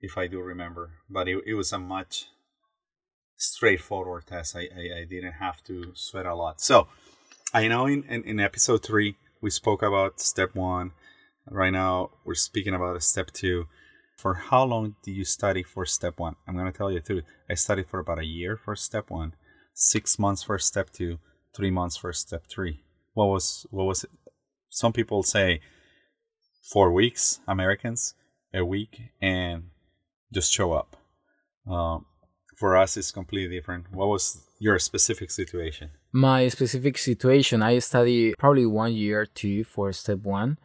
if 0.00 0.16
I 0.18 0.26
do 0.26 0.40
remember. 0.40 0.90
But 1.08 1.28
it, 1.28 1.42
it 1.46 1.54
was 1.54 1.72
a 1.72 1.78
much 1.78 2.26
straightforward 3.36 4.26
test. 4.26 4.56
I, 4.56 4.68
I, 4.76 5.00
I 5.00 5.04
didn't 5.08 5.34
have 5.34 5.62
to 5.64 5.92
sweat 5.94 6.26
a 6.26 6.34
lot. 6.34 6.60
So 6.60 6.88
I 7.52 7.68
know 7.68 7.86
in, 7.86 8.04
in, 8.04 8.22
in 8.24 8.40
episode 8.40 8.82
three, 8.82 9.16
we 9.40 9.50
spoke 9.50 9.82
about 9.82 10.20
step 10.20 10.54
one. 10.54 10.92
Right 11.48 11.70
now, 11.70 12.10
we're 12.24 12.34
speaking 12.34 12.74
about 12.74 13.00
step 13.02 13.30
two. 13.32 13.66
For 14.16 14.34
how 14.34 14.64
long 14.64 14.96
do 15.02 15.12
you 15.12 15.24
study 15.24 15.62
for 15.62 15.84
step 15.84 16.18
one? 16.18 16.36
I'm 16.48 16.54
going 16.54 16.70
to 16.70 16.76
tell 16.76 16.90
you 16.90 17.00
truth. 17.00 17.24
I 17.50 17.54
studied 17.54 17.88
for 17.88 18.00
about 18.00 18.18
a 18.18 18.24
year 18.24 18.56
for 18.56 18.74
step 18.74 19.10
one, 19.10 19.34
six 19.74 20.18
months 20.18 20.42
for 20.42 20.58
step 20.58 20.90
two, 20.90 21.18
three 21.54 21.70
months 21.70 21.98
for 21.98 22.12
step 22.12 22.44
three. 22.48 22.82
What 23.12 23.26
was 23.26 23.66
what 23.70 23.84
was 23.84 24.04
it? 24.04 24.10
Some 24.70 24.92
people 24.92 25.22
say 25.22 25.60
four 26.72 26.92
weeks, 26.92 27.40
Americans, 27.46 28.14
a 28.52 28.64
week, 28.64 29.00
and 29.20 29.64
just 30.32 30.52
show 30.52 30.72
up. 30.72 30.96
Um, 31.66 32.06
for 32.56 32.76
us, 32.76 32.96
it's 32.96 33.10
completely 33.10 33.56
different. 33.56 33.92
What 33.92 34.08
was 34.08 34.46
your 34.58 34.78
specific 34.78 35.30
situation? 35.30 35.90
My 36.12 36.48
specific 36.48 36.96
situation, 36.98 37.62
I 37.62 37.78
study 37.80 38.34
probably 38.38 38.66
one 38.66 38.94
year 38.94 39.26
two 39.26 39.64
for 39.64 39.92
step 39.92 40.20
one. 40.20 40.58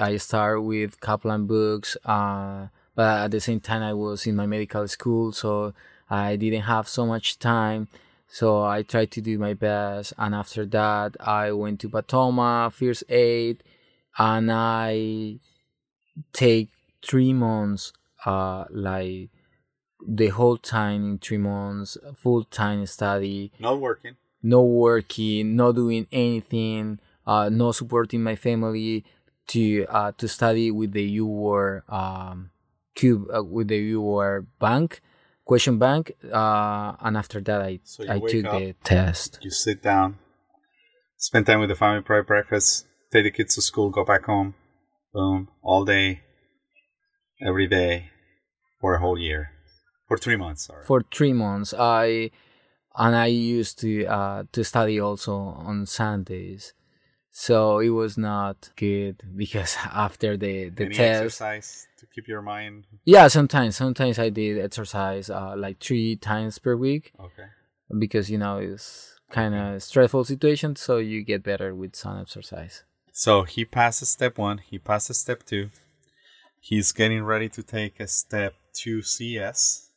I 0.00 0.18
start 0.18 0.62
with 0.62 1.00
Kaplan 1.00 1.46
books, 1.46 1.96
uh, 2.04 2.68
but 2.94 3.24
at 3.24 3.30
the 3.30 3.40
same 3.40 3.60
time, 3.60 3.82
I 3.82 3.94
was 3.94 4.26
in 4.26 4.36
my 4.36 4.46
medical 4.46 4.86
school, 4.86 5.32
so 5.32 5.72
I 6.08 6.36
didn't 6.36 6.62
have 6.62 6.86
so 6.88 7.06
much 7.06 7.38
time. 7.38 7.88
So 8.28 8.62
I 8.62 8.82
tried 8.82 9.10
to 9.12 9.20
do 9.20 9.38
my 9.38 9.54
best, 9.54 10.12
and 10.16 10.34
after 10.34 10.64
that, 10.66 11.16
I 11.18 11.50
went 11.50 11.80
to 11.80 11.88
Pathoma 11.88 12.72
first 12.72 13.02
aid, 13.08 13.64
and 14.18 14.52
I 14.52 15.40
take 16.32 16.68
three 17.04 17.32
months, 17.32 17.92
uh, 18.24 18.64
like 18.70 19.30
the 20.06 20.28
whole 20.28 20.56
time 20.56 21.04
in 21.04 21.18
three 21.18 21.38
months, 21.38 21.96
full 22.16 22.44
time 22.44 22.86
study 22.86 23.52
Not 23.58 23.80
working. 23.80 24.16
no 24.42 24.62
working, 24.62 25.56
not 25.56 25.72
doing 25.74 26.06
anything, 26.12 27.00
uh, 27.26 27.48
no 27.48 27.72
supporting 27.72 28.22
my 28.22 28.36
family 28.36 29.04
to 29.48 29.86
uh, 29.88 30.12
to 30.18 30.28
study 30.28 30.70
with 30.70 30.92
the 30.92 31.18
UWorld 31.18 31.82
um, 31.92 32.50
cube 32.94 33.26
uh, 33.34 33.42
with 33.42 33.68
the 33.68 33.92
UWorld 33.92 34.46
bank 34.58 35.00
question 35.50 35.78
bank, 35.78 36.12
uh, 36.32 36.94
and 37.00 37.16
after 37.16 37.40
that 37.40 37.60
I 37.60 37.80
So 37.82 38.04
I 38.08 38.20
took 38.20 38.44
up, 38.44 38.52
the 38.52 38.74
test. 38.84 39.40
You 39.42 39.50
sit 39.50 39.82
down, 39.82 40.18
spend 41.16 41.46
time 41.46 41.58
with 41.58 41.70
the 41.70 41.74
family, 41.74 42.02
prepare 42.02 42.22
breakfast, 42.22 42.86
take 43.12 43.24
the 43.24 43.32
kids 43.32 43.56
to 43.56 43.62
school, 43.62 43.90
go 43.90 44.04
back 44.04 44.26
home. 44.26 44.54
Boom. 45.12 45.48
All 45.60 45.84
day, 45.84 46.20
every 47.44 47.66
day, 47.66 48.09
for 48.80 48.94
a 48.94 48.98
whole 49.00 49.18
year. 49.18 49.50
For 50.08 50.18
three 50.18 50.36
months, 50.36 50.66
sorry. 50.66 50.84
For 50.86 51.02
three 51.12 51.32
months, 51.32 51.72
I 51.78 52.30
and 52.96 53.14
I 53.14 53.26
used 53.26 53.78
to 53.80 54.06
uh, 54.06 54.42
to 54.52 54.64
study 54.64 54.98
also 55.00 55.34
on 55.36 55.86
Sundays, 55.86 56.74
so 57.30 57.78
it 57.78 57.90
was 57.90 58.18
not 58.18 58.70
good 58.76 59.22
because 59.36 59.76
after 59.92 60.36
the 60.36 60.70
the 60.70 60.86
Any 60.86 60.94
test. 60.96 61.22
exercise 61.22 61.86
to 61.98 62.06
keep 62.06 62.26
your 62.26 62.42
mind 62.42 62.86
Yeah, 63.04 63.28
sometimes 63.28 63.76
sometimes 63.76 64.18
I 64.18 64.30
did 64.30 64.58
exercise 64.58 65.30
uh, 65.30 65.54
like 65.56 65.78
three 65.80 66.16
times 66.16 66.58
per 66.58 66.74
week. 66.76 67.12
okay. 67.20 67.48
because 67.98 68.30
you 68.30 68.38
know 68.38 68.58
it's 68.58 69.18
kind 69.30 69.54
of 69.54 69.82
stressful 69.82 70.24
situation 70.24 70.74
so 70.74 70.98
you 70.98 71.22
get 71.22 71.42
better 71.42 71.72
with 71.74 71.94
some 71.94 72.18
exercise 72.20 72.82
So 73.12 73.42
he 73.44 73.64
passes 73.64 74.08
step 74.08 74.38
one, 74.38 74.58
he 74.58 74.78
passes 74.78 75.18
step 75.18 75.44
two. 75.44 75.70
He's 76.60 76.92
getting 76.92 77.22
ready 77.24 77.48
to 77.50 77.62
take 77.62 78.00
a 78.00 78.06
step 78.06 78.54
two 78.74 79.02
CS. 79.02 79.88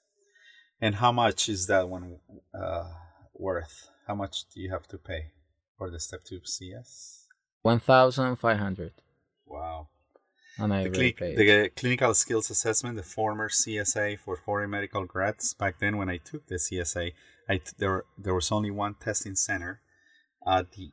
And 0.82 0.96
how 0.96 1.12
much 1.12 1.48
is 1.50 1.68
that 1.68 1.88
one 1.90 2.18
uh, 2.54 2.90
worth? 3.34 3.90
How 4.08 4.16
much 4.16 4.46
do 4.54 4.60
you 4.60 4.70
have 4.72 4.88
to 4.88 4.98
pay 4.98 5.32
for 5.78 5.90
the 5.90 6.00
step 6.00 6.24
two 6.24 6.42
CS? 6.44 7.28
1500 7.62 8.92
Wow. 9.46 9.88
and 10.60 10.74
i 10.74 10.84
The, 10.84 10.90
really 10.90 11.12
cli- 11.14 11.36
the 11.36 11.70
clinical 11.76 12.14
skills 12.14 12.50
assessment, 12.50 12.98
the 12.98 13.04
former 13.04 13.48
CSA 13.50 14.20
for 14.20 14.36
foreign 14.36 14.70
medical 14.70 15.06
grads. 15.06 15.54
Back 15.54 15.80
then, 15.80 15.98
when 15.98 16.10
I 16.10 16.18
took 16.18 16.48
the 16.48 16.56
CSA, 16.56 17.14
I 17.48 17.58
t- 17.58 17.72
there 17.78 18.04
there 18.18 18.34
was 18.36 18.52
only 18.52 18.72
one 18.72 18.96
testing 18.96 19.36
center 19.36 19.80
at 20.46 20.74
the 20.74 20.92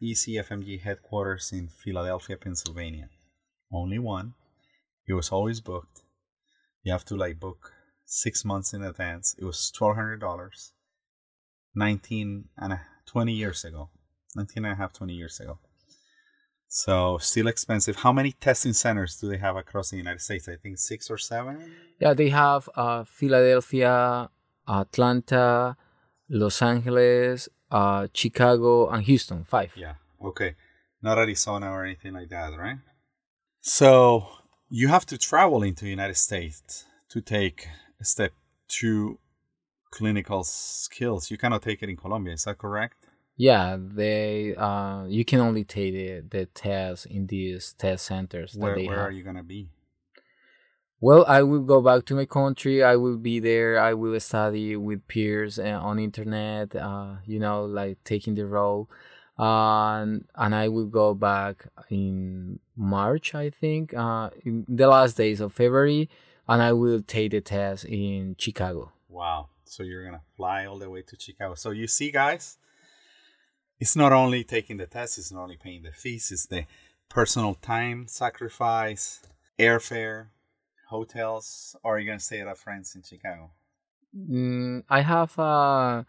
E 0.00 0.14
SM, 0.14 0.62
headquarters 0.84 1.50
in 1.52 1.68
Philadelphia, 1.68 2.36
Pennsylvania. 2.36 3.08
Only 3.72 3.98
one. 3.98 4.34
It 5.06 5.14
was 5.14 5.30
always 5.30 5.60
booked. 5.60 6.01
You 6.82 6.92
have 6.92 7.04
to 7.06 7.16
like 7.16 7.38
book 7.40 7.72
six 8.04 8.44
months 8.44 8.72
in 8.74 8.82
advance. 8.82 9.34
It 9.38 9.44
was 9.44 9.70
twelve 9.70 9.96
hundred 9.96 10.20
dollars. 10.20 10.72
Nineteen 11.74 12.48
and 12.58 12.72
a, 12.74 12.80
twenty 13.06 13.32
years 13.32 13.64
ago. 13.64 13.90
19 14.34 14.64
and 14.64 14.72
a 14.72 14.76
half, 14.76 14.94
20 14.94 15.12
years 15.12 15.40
ago. 15.40 15.58
So 16.66 17.18
still 17.18 17.48
expensive. 17.48 17.96
How 17.96 18.12
many 18.14 18.32
testing 18.32 18.72
centers 18.72 19.18
do 19.20 19.28
they 19.28 19.36
have 19.36 19.56
across 19.56 19.90
the 19.90 19.98
United 19.98 20.22
States? 20.22 20.48
I 20.48 20.56
think 20.56 20.78
six 20.78 21.10
or 21.10 21.18
seven. 21.18 21.70
yeah 22.00 22.14
they 22.14 22.30
have 22.30 22.68
uh, 22.74 23.04
philadelphia 23.04 24.30
atlanta 24.66 25.76
los 26.30 26.62
angeles 26.62 27.48
uh, 27.70 28.06
chicago 28.14 28.88
and 28.88 29.02
houston 29.04 29.44
five 29.44 29.70
Yeah. 29.76 29.94
Okay. 30.24 30.54
Not 31.02 31.18
Arizona 31.18 31.70
or 31.72 31.84
anything 31.84 32.14
like 32.14 32.30
that, 32.30 32.56
right? 32.56 32.78
So 33.60 34.26
you 34.74 34.88
have 34.88 35.04
to 35.04 35.18
travel 35.18 35.62
into 35.62 35.84
the 35.84 35.90
United 35.90 36.16
States 36.16 36.86
to 37.10 37.20
take 37.20 37.68
step 38.00 38.32
two 38.68 39.18
clinical 39.90 40.44
skills. 40.44 41.30
You 41.30 41.36
cannot 41.36 41.60
take 41.60 41.82
it 41.82 41.90
in 41.90 41.96
Colombia. 41.96 42.32
Is 42.32 42.44
that 42.44 42.56
correct? 42.56 42.96
yeah 43.36 43.78
they 43.80 44.54
uh, 44.56 45.04
you 45.08 45.24
can 45.24 45.40
only 45.40 45.64
take 45.64 45.92
the, 45.94 46.20
the 46.28 46.46
test 46.46 47.06
in 47.06 47.26
these 47.26 47.74
test 47.78 48.04
centers 48.04 48.52
that 48.52 48.60
Where, 48.60 48.76
where 48.76 48.98
have 48.98 49.08
are 49.08 49.10
you 49.10 49.22
gonna 49.22 49.42
be? 49.42 49.70
Well, 51.00 51.24
I 51.26 51.42
will 51.42 51.62
go 51.62 51.80
back 51.82 52.04
to 52.06 52.14
my 52.14 52.26
country. 52.26 52.84
I 52.84 52.94
will 52.94 53.16
be 53.16 53.40
there. 53.40 53.76
I 53.76 53.92
will 53.92 54.18
study 54.20 54.76
with 54.76 55.08
peers 55.08 55.58
uh, 55.58 55.80
on 55.82 55.98
internet. 55.98 56.76
Uh, 56.76 57.16
you 57.26 57.40
know, 57.40 57.64
like 57.64 57.98
taking 58.04 58.36
the 58.36 58.46
role, 58.46 58.88
and 59.42 60.24
and 60.36 60.54
I 60.54 60.68
will 60.68 60.86
go 60.86 61.14
back 61.14 61.66
in 61.90 62.60
March. 62.76 63.34
I 63.34 63.50
think 63.50 63.92
uh, 63.92 64.30
in 64.44 64.64
the 64.68 64.86
last 64.86 65.16
days 65.16 65.40
of 65.40 65.52
February, 65.52 66.08
and 66.48 66.62
I 66.62 66.72
will 66.72 67.02
take 67.02 67.32
the 67.32 67.40
test 67.40 67.84
in 67.86 68.36
Chicago. 68.38 68.92
Wow. 69.08 69.48
So 69.64 69.82
you're 69.82 70.04
gonna 70.04 70.22
fly 70.36 70.66
all 70.66 70.78
the 70.78 70.88
way 70.88 71.02
to 71.02 71.16
Chicago. 71.18 71.54
So 71.54 71.70
you 71.72 71.88
see, 71.88 72.12
guys, 72.12 72.58
it's 73.80 73.96
not 73.96 74.12
only 74.12 74.44
taking 74.44 74.76
the 74.76 74.86
test, 74.86 75.18
it's 75.18 75.32
not 75.32 75.42
only 75.42 75.56
paying 75.56 75.82
the 75.82 75.92
fees, 75.92 76.30
it's 76.30 76.46
the 76.46 76.66
personal 77.08 77.54
time 77.54 78.06
sacrifice, 78.06 79.22
airfare, 79.58 80.28
hotels, 80.88 81.74
or 81.82 81.96
are 81.96 81.98
you 81.98 82.06
gonna 82.06 82.20
stay 82.20 82.40
at 82.40 82.46
a 82.46 82.54
friend's 82.54 82.94
in 82.94 83.02
Chicago? 83.02 83.50
Mm, 84.16 84.84
I 84.88 85.00
have 85.00 85.36
a 85.36 86.06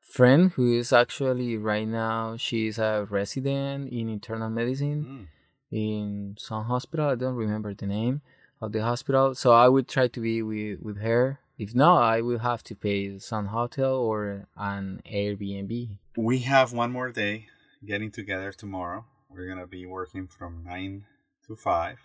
friend 0.00 0.52
who 0.52 0.72
is 0.72 0.92
actually 0.92 1.56
right 1.56 1.86
now. 1.88 2.36
She's 2.36 2.78
a 2.78 3.06
resident 3.08 3.92
in 3.92 4.08
internal 4.08 4.50
medicine. 4.50 5.04
Mm. 5.04 5.26
in 5.72 6.34
some 6.36 6.64
hospital. 6.64 7.08
I 7.10 7.14
don't 7.14 7.36
remember 7.36 7.72
the 7.74 7.86
name 7.86 8.22
of 8.60 8.72
the 8.72 8.82
hospital. 8.82 9.34
So 9.36 9.52
I 9.52 9.68
would 9.68 9.86
try 9.86 10.08
to 10.08 10.20
be 10.20 10.42
with, 10.42 10.80
with 10.80 10.98
her. 11.00 11.38
If 11.58 11.74
not, 11.74 12.02
I 12.02 12.22
will 12.22 12.38
have 12.40 12.64
to 12.64 12.74
pay 12.74 13.18
some 13.18 13.46
hotel 13.46 13.94
or 13.94 14.48
an 14.56 15.00
Airbnb. 15.06 15.90
We 16.16 16.38
have 16.40 16.72
one 16.72 16.90
more 16.90 17.10
day 17.12 17.46
getting 17.86 18.10
together 18.10 18.50
tomorrow. 18.50 19.04
We're 19.28 19.46
gonna 19.48 19.66
be 19.66 19.86
working 19.86 20.26
from 20.26 20.64
nine 20.64 21.04
to 21.46 21.54
five. 21.54 21.98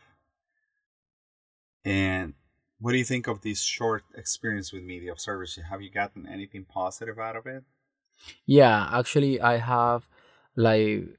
And 1.83 2.33
what 2.79 2.91
do 2.91 2.97
you 2.97 3.05
think 3.05 3.27
of 3.27 3.41
this 3.41 3.61
short 3.61 4.03
experience 4.15 4.71
with 4.71 4.83
me, 4.83 4.99
the 4.99 5.07
observership? 5.07 5.69
Have 5.69 5.81
you 5.81 5.89
gotten 5.89 6.27
anything 6.27 6.65
positive 6.65 7.17
out 7.17 7.35
of 7.35 7.47
it? 7.47 7.63
Yeah, 8.45 8.89
actually, 8.91 9.39
I 9.41 9.57
have 9.57 10.07
like 10.55 11.17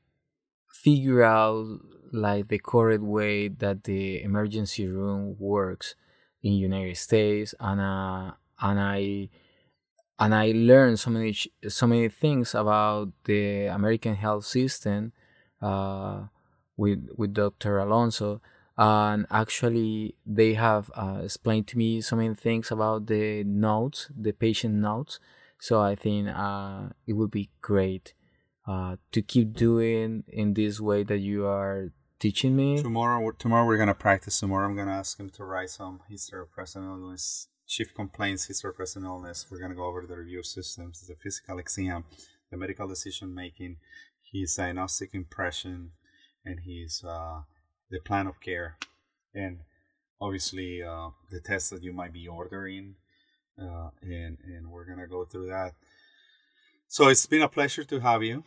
figure 0.68 1.22
out 1.22 1.80
like 2.12 2.48
the 2.48 2.58
correct 2.58 3.02
way 3.02 3.48
that 3.48 3.84
the 3.84 4.22
emergency 4.22 4.86
room 4.88 5.36
works 5.38 5.94
in 6.42 6.54
United 6.54 6.96
States, 6.96 7.54
and 7.60 7.80
uh, 7.80 8.32
and 8.60 8.80
I 8.80 9.28
and 10.18 10.34
I 10.34 10.52
learned 10.54 11.00
so 11.00 11.10
many 11.10 11.34
so 11.68 11.86
many 11.86 12.08
things 12.08 12.54
about 12.54 13.10
the 13.24 13.66
American 13.66 14.14
health 14.16 14.44
system 14.46 15.12
uh, 15.62 16.24
with 16.76 17.08
with 17.16 17.34
Dr. 17.34 17.78
Alonso, 17.78 18.40
and 18.78 19.26
actually 19.30 20.16
they 20.26 20.54
have 20.54 20.90
uh, 20.96 21.20
explained 21.24 21.68
to 21.68 21.78
me 21.78 22.00
so 22.00 22.16
many 22.16 22.34
things 22.34 22.70
about 22.70 23.06
the 23.06 23.44
notes, 23.44 24.10
the 24.16 24.32
patient 24.32 24.74
notes. 24.76 25.20
So 25.60 25.80
I 25.80 25.94
think 25.94 26.28
uh, 26.28 26.90
it 27.06 27.14
would 27.14 27.30
be 27.30 27.50
great 27.60 28.14
uh, 28.66 28.96
to 29.12 29.22
keep 29.22 29.54
doing 29.54 30.24
in 30.28 30.54
this 30.54 30.80
way 30.80 31.02
that 31.04 31.18
you 31.18 31.46
are 31.46 31.92
teaching 32.18 32.56
me. 32.56 32.82
Tomorrow, 32.82 33.30
tomorrow 33.32 33.66
we're 33.66 33.78
gonna 33.78 33.94
practice. 33.94 34.38
Tomorrow, 34.40 34.68
I'm 34.68 34.76
gonna 34.76 34.92
ask 34.92 35.18
him 35.18 35.30
to 35.30 35.44
write 35.44 35.70
some 35.70 36.00
history 36.08 36.40
of 36.40 36.50
present 36.50 36.84
illness, 36.84 37.48
chief 37.66 37.94
complaints, 37.94 38.46
history 38.46 38.70
of 38.70 38.76
present 38.76 39.04
illness. 39.04 39.46
We're 39.50 39.60
gonna 39.60 39.74
go 39.74 39.86
over 39.86 40.04
the 40.06 40.16
review 40.16 40.42
systems, 40.42 41.06
the 41.06 41.14
physical 41.14 41.58
exam, 41.58 42.04
the 42.50 42.56
medical 42.56 42.88
decision 42.88 43.34
making, 43.34 43.76
his 44.32 44.54
diagnostic 44.54 45.14
impression, 45.14 45.92
and 46.44 46.60
his 46.64 47.02
uh, 47.06 47.40
the 47.90 48.00
plan 48.00 48.26
of 48.26 48.40
care, 48.40 48.78
and 49.34 49.60
obviously 50.20 50.82
uh, 50.82 51.10
the 51.30 51.40
tests 51.40 51.70
that 51.70 51.82
you 51.82 51.92
might 51.92 52.12
be 52.12 52.26
ordering, 52.26 52.96
uh, 53.60 53.90
and 54.02 54.38
and 54.44 54.70
we're 54.70 54.84
gonna 54.84 55.06
go 55.06 55.24
through 55.24 55.48
that. 55.48 55.74
So 56.88 57.08
it's 57.08 57.26
been 57.26 57.42
a 57.42 57.48
pleasure 57.48 57.84
to 57.84 58.00
have 58.00 58.22
you. 58.22 58.44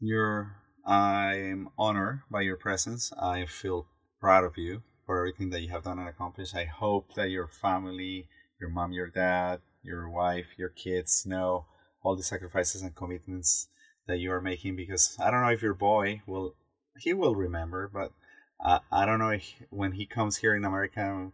You're 0.00 0.56
I 0.86 1.34
am 1.36 1.70
honored 1.78 2.22
by 2.30 2.42
your 2.42 2.56
presence. 2.56 3.12
I 3.20 3.46
feel 3.46 3.86
proud 4.20 4.44
of 4.44 4.58
you 4.58 4.82
for 5.06 5.18
everything 5.18 5.50
that 5.50 5.60
you 5.60 5.70
have 5.70 5.84
done 5.84 5.98
and 5.98 6.08
accomplished. 6.08 6.54
I 6.54 6.64
hope 6.64 7.14
that 7.14 7.30
your 7.30 7.48
family, 7.48 8.26
your 8.60 8.70
mom, 8.70 8.92
your 8.92 9.08
dad, 9.08 9.60
your 9.82 10.08
wife, 10.08 10.46
your 10.56 10.70
kids 10.70 11.24
know 11.26 11.66
all 12.02 12.16
the 12.16 12.22
sacrifices 12.22 12.82
and 12.82 12.94
commitments 12.94 13.68
that 14.06 14.18
you 14.18 14.30
are 14.32 14.40
making 14.40 14.76
because 14.76 15.16
I 15.18 15.30
don't 15.30 15.42
know 15.42 15.52
if 15.52 15.62
your 15.62 15.74
boy 15.74 16.22
will 16.26 16.54
he 16.98 17.12
will 17.12 17.34
remember, 17.34 17.90
but 17.92 18.12
I, 18.60 18.80
I 18.92 19.06
don't 19.06 19.18
know 19.18 19.30
if 19.30 19.54
when 19.70 19.92
he 19.92 20.06
comes 20.06 20.36
here 20.36 20.54
in 20.54 20.64
America 20.64 21.32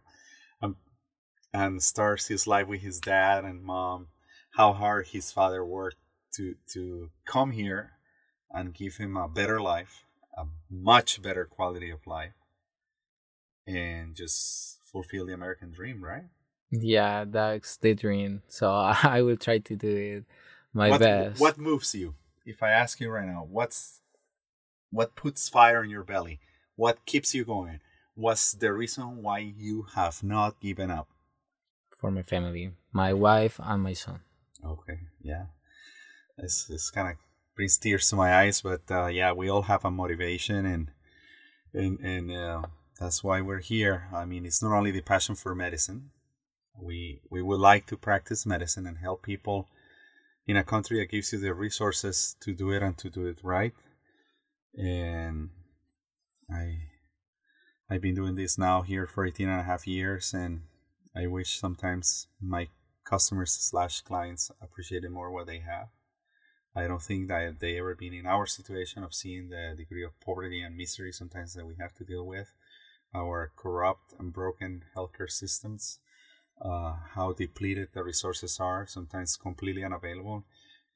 and 1.53 1.81
starts 1.83 2.27
his 2.27 2.47
life 2.47 2.67
with 2.67 2.81
his 2.81 2.99
dad 2.99 3.43
and 3.43 3.63
mom, 3.63 4.07
how 4.55 4.73
hard 4.73 5.07
his 5.07 5.31
father 5.31 5.65
worked 5.65 5.97
to 6.33 6.55
to 6.73 7.09
come 7.25 7.51
here 7.51 7.91
and 8.51 8.73
give 8.73 8.97
him 8.97 9.17
a 9.17 9.27
better 9.27 9.61
life, 9.61 10.05
a 10.37 10.45
much 10.69 11.21
better 11.21 11.45
quality 11.45 11.89
of 11.89 12.05
life, 12.07 12.33
and 13.67 14.15
just 14.15 14.79
fulfill 14.83 15.25
the 15.25 15.33
American 15.33 15.71
dream, 15.71 16.03
right? 16.03 16.25
Yeah, 16.71 17.25
that's 17.27 17.77
the 17.77 17.93
dream. 17.93 18.41
So 18.47 18.71
I 19.03 19.21
will 19.21 19.37
try 19.37 19.59
to 19.59 19.75
do 19.75 19.95
it 19.95 20.25
my 20.73 20.89
what, 20.89 20.99
best. 20.99 21.41
What 21.41 21.57
moves 21.57 21.93
you? 21.93 22.15
If 22.45 22.63
I 22.63 22.71
ask 22.71 22.99
you 22.99 23.09
right 23.09 23.27
now, 23.27 23.45
what's 23.49 23.99
what 24.89 25.15
puts 25.15 25.47
fire 25.47 25.83
in 25.83 25.89
your 25.89 26.03
belly? 26.03 26.39
What 26.75 27.05
keeps 27.05 27.33
you 27.33 27.45
going? 27.45 27.79
What's 28.15 28.53
the 28.53 28.73
reason 28.73 29.21
why 29.21 29.39
you 29.39 29.87
have 29.95 30.23
not 30.23 30.59
given 30.59 30.91
up? 30.91 31.07
For 32.01 32.09
my 32.11 32.23
family, 32.23 32.71
my 32.91 33.13
wife 33.13 33.59
and 33.63 33.83
my 33.83 33.93
son. 33.93 34.21
Okay, 34.65 34.99
yeah, 35.21 35.45
it's 36.37 36.67
it's 36.69 36.89
kind 36.89 37.09
of 37.09 37.15
brings 37.55 37.77
tears 37.77 38.09
to 38.09 38.15
my 38.15 38.33
eyes. 38.33 38.61
But 38.61 38.81
uh, 38.89 39.05
yeah, 39.05 39.33
we 39.33 39.49
all 39.49 39.61
have 39.63 39.85
a 39.85 39.91
motivation, 39.91 40.65
and 40.65 40.91
and 41.73 41.99
and 41.99 42.31
uh, 42.31 42.61
that's 42.99 43.23
why 43.23 43.41
we're 43.41 43.59
here. 43.59 44.07
I 44.13 44.25
mean, 44.25 44.45
it's 44.47 44.63
not 44.63 44.75
only 44.75 44.89
the 44.89 45.01
passion 45.01 45.35
for 45.35 45.53
medicine. 45.53 46.09
We 46.81 47.21
we 47.29 47.41
would 47.43 47.59
like 47.59 47.85
to 47.87 47.97
practice 47.97 48.47
medicine 48.47 48.87
and 48.87 48.97
help 48.97 49.21
people 49.21 49.67
in 50.47 50.57
a 50.57 50.63
country 50.63 50.99
that 50.99 51.11
gives 51.11 51.31
you 51.31 51.39
the 51.39 51.53
resources 51.53 52.35
to 52.41 52.53
do 52.53 52.71
it 52.71 52.81
and 52.81 52.97
to 52.97 53.09
do 53.09 53.27
it 53.27 53.39
right. 53.43 53.73
And 54.75 55.49
I 56.49 56.77
I've 57.89 58.01
been 58.01 58.15
doing 58.15 58.35
this 58.35 58.57
now 58.57 58.81
here 58.81 59.05
for 59.05 59.25
18 59.25 59.49
and 59.49 59.59
a 59.59 59.63
half 59.63 59.85
years, 59.85 60.33
and 60.33 60.61
I 61.15 61.27
wish 61.27 61.59
sometimes 61.59 62.27
my 62.41 62.69
customers 63.03 63.51
slash 63.51 64.01
clients 64.01 64.49
appreciated 64.61 65.11
more 65.11 65.31
what 65.31 65.47
they 65.47 65.59
have. 65.59 65.89
I 66.73 66.87
don't 66.87 67.01
think 67.01 67.27
that 67.27 67.59
they 67.59 67.77
ever 67.77 67.95
been 67.95 68.13
in 68.13 68.25
our 68.25 68.45
situation 68.45 69.03
of 69.03 69.13
seeing 69.13 69.49
the 69.49 69.73
degree 69.75 70.05
of 70.05 70.19
poverty 70.21 70.61
and 70.61 70.77
misery 70.77 71.11
sometimes 71.11 71.53
that 71.53 71.65
we 71.65 71.75
have 71.79 71.93
to 71.95 72.05
deal 72.05 72.25
with, 72.25 72.53
our 73.13 73.51
corrupt 73.57 74.13
and 74.17 74.31
broken 74.31 74.85
healthcare 74.95 75.29
systems, 75.29 75.99
uh, 76.61 76.93
how 77.13 77.33
depleted 77.33 77.89
the 77.93 78.03
resources 78.03 78.57
are, 78.61 78.87
sometimes 78.87 79.35
completely 79.35 79.83
unavailable, 79.83 80.45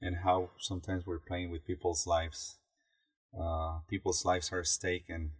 and 0.01 0.17
how 0.17 0.51
sometimes 0.59 1.05
we're 1.05 1.19
playing 1.19 1.51
with 1.51 1.67
people's 1.67 2.07
lives. 2.07 2.57
Uh, 3.37 3.79
people's 3.89 4.23
lives 4.23 4.53
are 4.53 4.59
at 4.59 4.67
stake, 4.67 5.05
and 5.09 5.31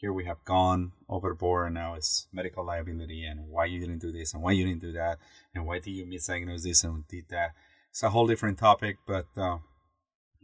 here 0.00 0.12
we 0.12 0.24
have 0.26 0.44
gone 0.44 0.92
overboard, 1.08 1.66
and 1.66 1.74
now 1.74 1.94
it's 1.94 2.28
medical 2.32 2.64
liability, 2.64 3.24
and 3.24 3.48
why 3.48 3.64
you 3.64 3.80
didn't 3.80 3.98
do 3.98 4.12
this, 4.12 4.32
and 4.34 4.42
why 4.42 4.52
you 4.52 4.64
didn't 4.64 4.82
do 4.82 4.92
that, 4.92 5.18
and 5.54 5.66
why 5.66 5.78
did 5.78 5.90
you 5.90 6.06
misdiagnose 6.06 6.62
this 6.62 6.84
and 6.84 7.08
did 7.08 7.24
that 7.30 7.52
it's 7.96 8.02
a 8.02 8.10
whole 8.10 8.26
different 8.26 8.58
topic, 8.58 8.98
but 9.06 9.24
uh, 9.38 9.56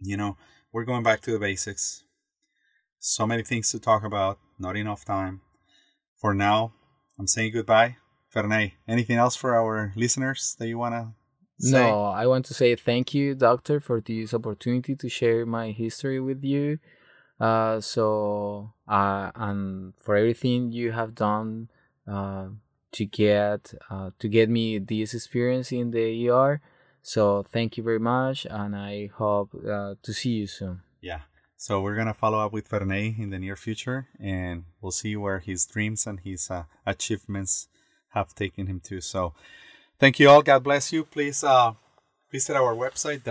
you 0.00 0.16
know, 0.16 0.38
we're 0.72 0.86
going 0.86 1.02
back 1.02 1.20
to 1.20 1.32
the 1.32 1.38
basics. 1.38 2.02
So 2.98 3.26
many 3.26 3.42
things 3.42 3.70
to 3.72 3.78
talk 3.78 4.04
about, 4.04 4.38
not 4.58 4.74
enough 4.74 5.04
time. 5.04 5.42
For 6.16 6.32
now, 6.32 6.72
I'm 7.18 7.26
saying 7.26 7.52
goodbye. 7.52 7.98
Ferney, 8.30 8.76
anything 8.88 9.18
else 9.18 9.36
for 9.36 9.54
our 9.54 9.92
listeners 9.96 10.56
that 10.58 10.66
you 10.66 10.78
want 10.78 10.94
to 10.94 11.12
say? 11.58 11.72
No, 11.72 12.04
I 12.04 12.26
want 12.26 12.46
to 12.46 12.54
say 12.54 12.74
thank 12.74 13.12
you, 13.12 13.34
doctor, 13.34 13.80
for 13.80 14.00
this 14.00 14.32
opportunity 14.32 14.96
to 14.96 15.10
share 15.10 15.44
my 15.44 15.72
history 15.72 16.20
with 16.20 16.42
you. 16.42 16.78
Uh, 17.42 17.80
so, 17.80 18.72
uh, 18.86 19.32
and 19.34 19.94
for 19.98 20.14
everything 20.14 20.70
you 20.70 20.92
have 20.92 21.12
done 21.12 21.68
uh, 22.06 22.46
to 22.92 23.04
get 23.04 23.74
uh, 23.90 24.10
to 24.20 24.28
get 24.28 24.48
me 24.48 24.78
this 24.78 25.12
experience 25.12 25.72
in 25.72 25.90
the 25.90 26.28
ER. 26.28 26.60
So 27.02 27.42
thank 27.42 27.76
you 27.76 27.82
very 27.82 27.98
much, 27.98 28.46
and 28.48 28.76
I 28.76 29.10
hope 29.12 29.50
uh, 29.56 29.94
to 30.00 30.12
see 30.12 30.30
you 30.30 30.46
soon. 30.46 30.82
Yeah. 31.00 31.22
So 31.56 31.82
we're 31.82 31.96
gonna 31.96 32.14
follow 32.14 32.38
up 32.38 32.52
with 32.52 32.68
Ferney 32.68 33.16
in 33.18 33.30
the 33.30 33.40
near 33.40 33.56
future, 33.56 34.06
and 34.20 34.62
we'll 34.80 34.92
see 34.92 35.16
where 35.16 35.40
his 35.40 35.66
dreams 35.66 36.06
and 36.06 36.20
his 36.20 36.48
uh, 36.48 36.64
achievements 36.86 37.66
have 38.10 38.36
taken 38.36 38.68
him 38.68 38.78
to. 38.84 39.00
So 39.00 39.34
thank 39.98 40.20
you 40.20 40.30
all. 40.30 40.42
God 40.42 40.62
bless 40.62 40.92
you. 40.92 41.02
Please 41.02 41.42
visit 42.30 42.54
our 42.54 42.74
website 42.76 43.24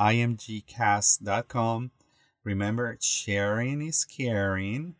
www.fmg-imgcast.com. 0.00 1.90
Remember, 2.44 2.96
sharing 3.00 3.82
is 3.82 4.04
caring. 4.04 4.94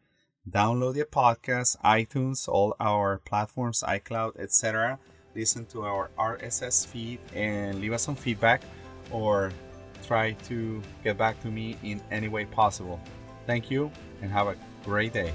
Download 0.48 0.94
the 0.94 1.04
podcast, 1.04 1.76
iTunes, 1.82 2.48
all 2.48 2.74
our 2.80 3.18
platforms, 3.18 3.82
iCloud, 3.86 4.38
etc 4.38 4.98
listen 5.34 5.66
to 5.66 5.82
our 5.82 6.10
RSS 6.18 6.86
feed 6.86 7.18
and 7.34 7.80
leave 7.80 7.92
us 7.92 8.02
some 8.02 8.14
feedback 8.14 8.62
or 9.10 9.50
try 10.06 10.32
to 10.48 10.82
get 11.02 11.18
back 11.18 11.40
to 11.42 11.48
me 11.48 11.76
in 11.82 12.00
any 12.10 12.28
way 12.28 12.44
possible. 12.44 13.00
Thank 13.46 13.70
you 13.70 13.90
and 14.22 14.30
have 14.30 14.46
a 14.46 14.56
great 14.84 15.12
day. 15.12 15.32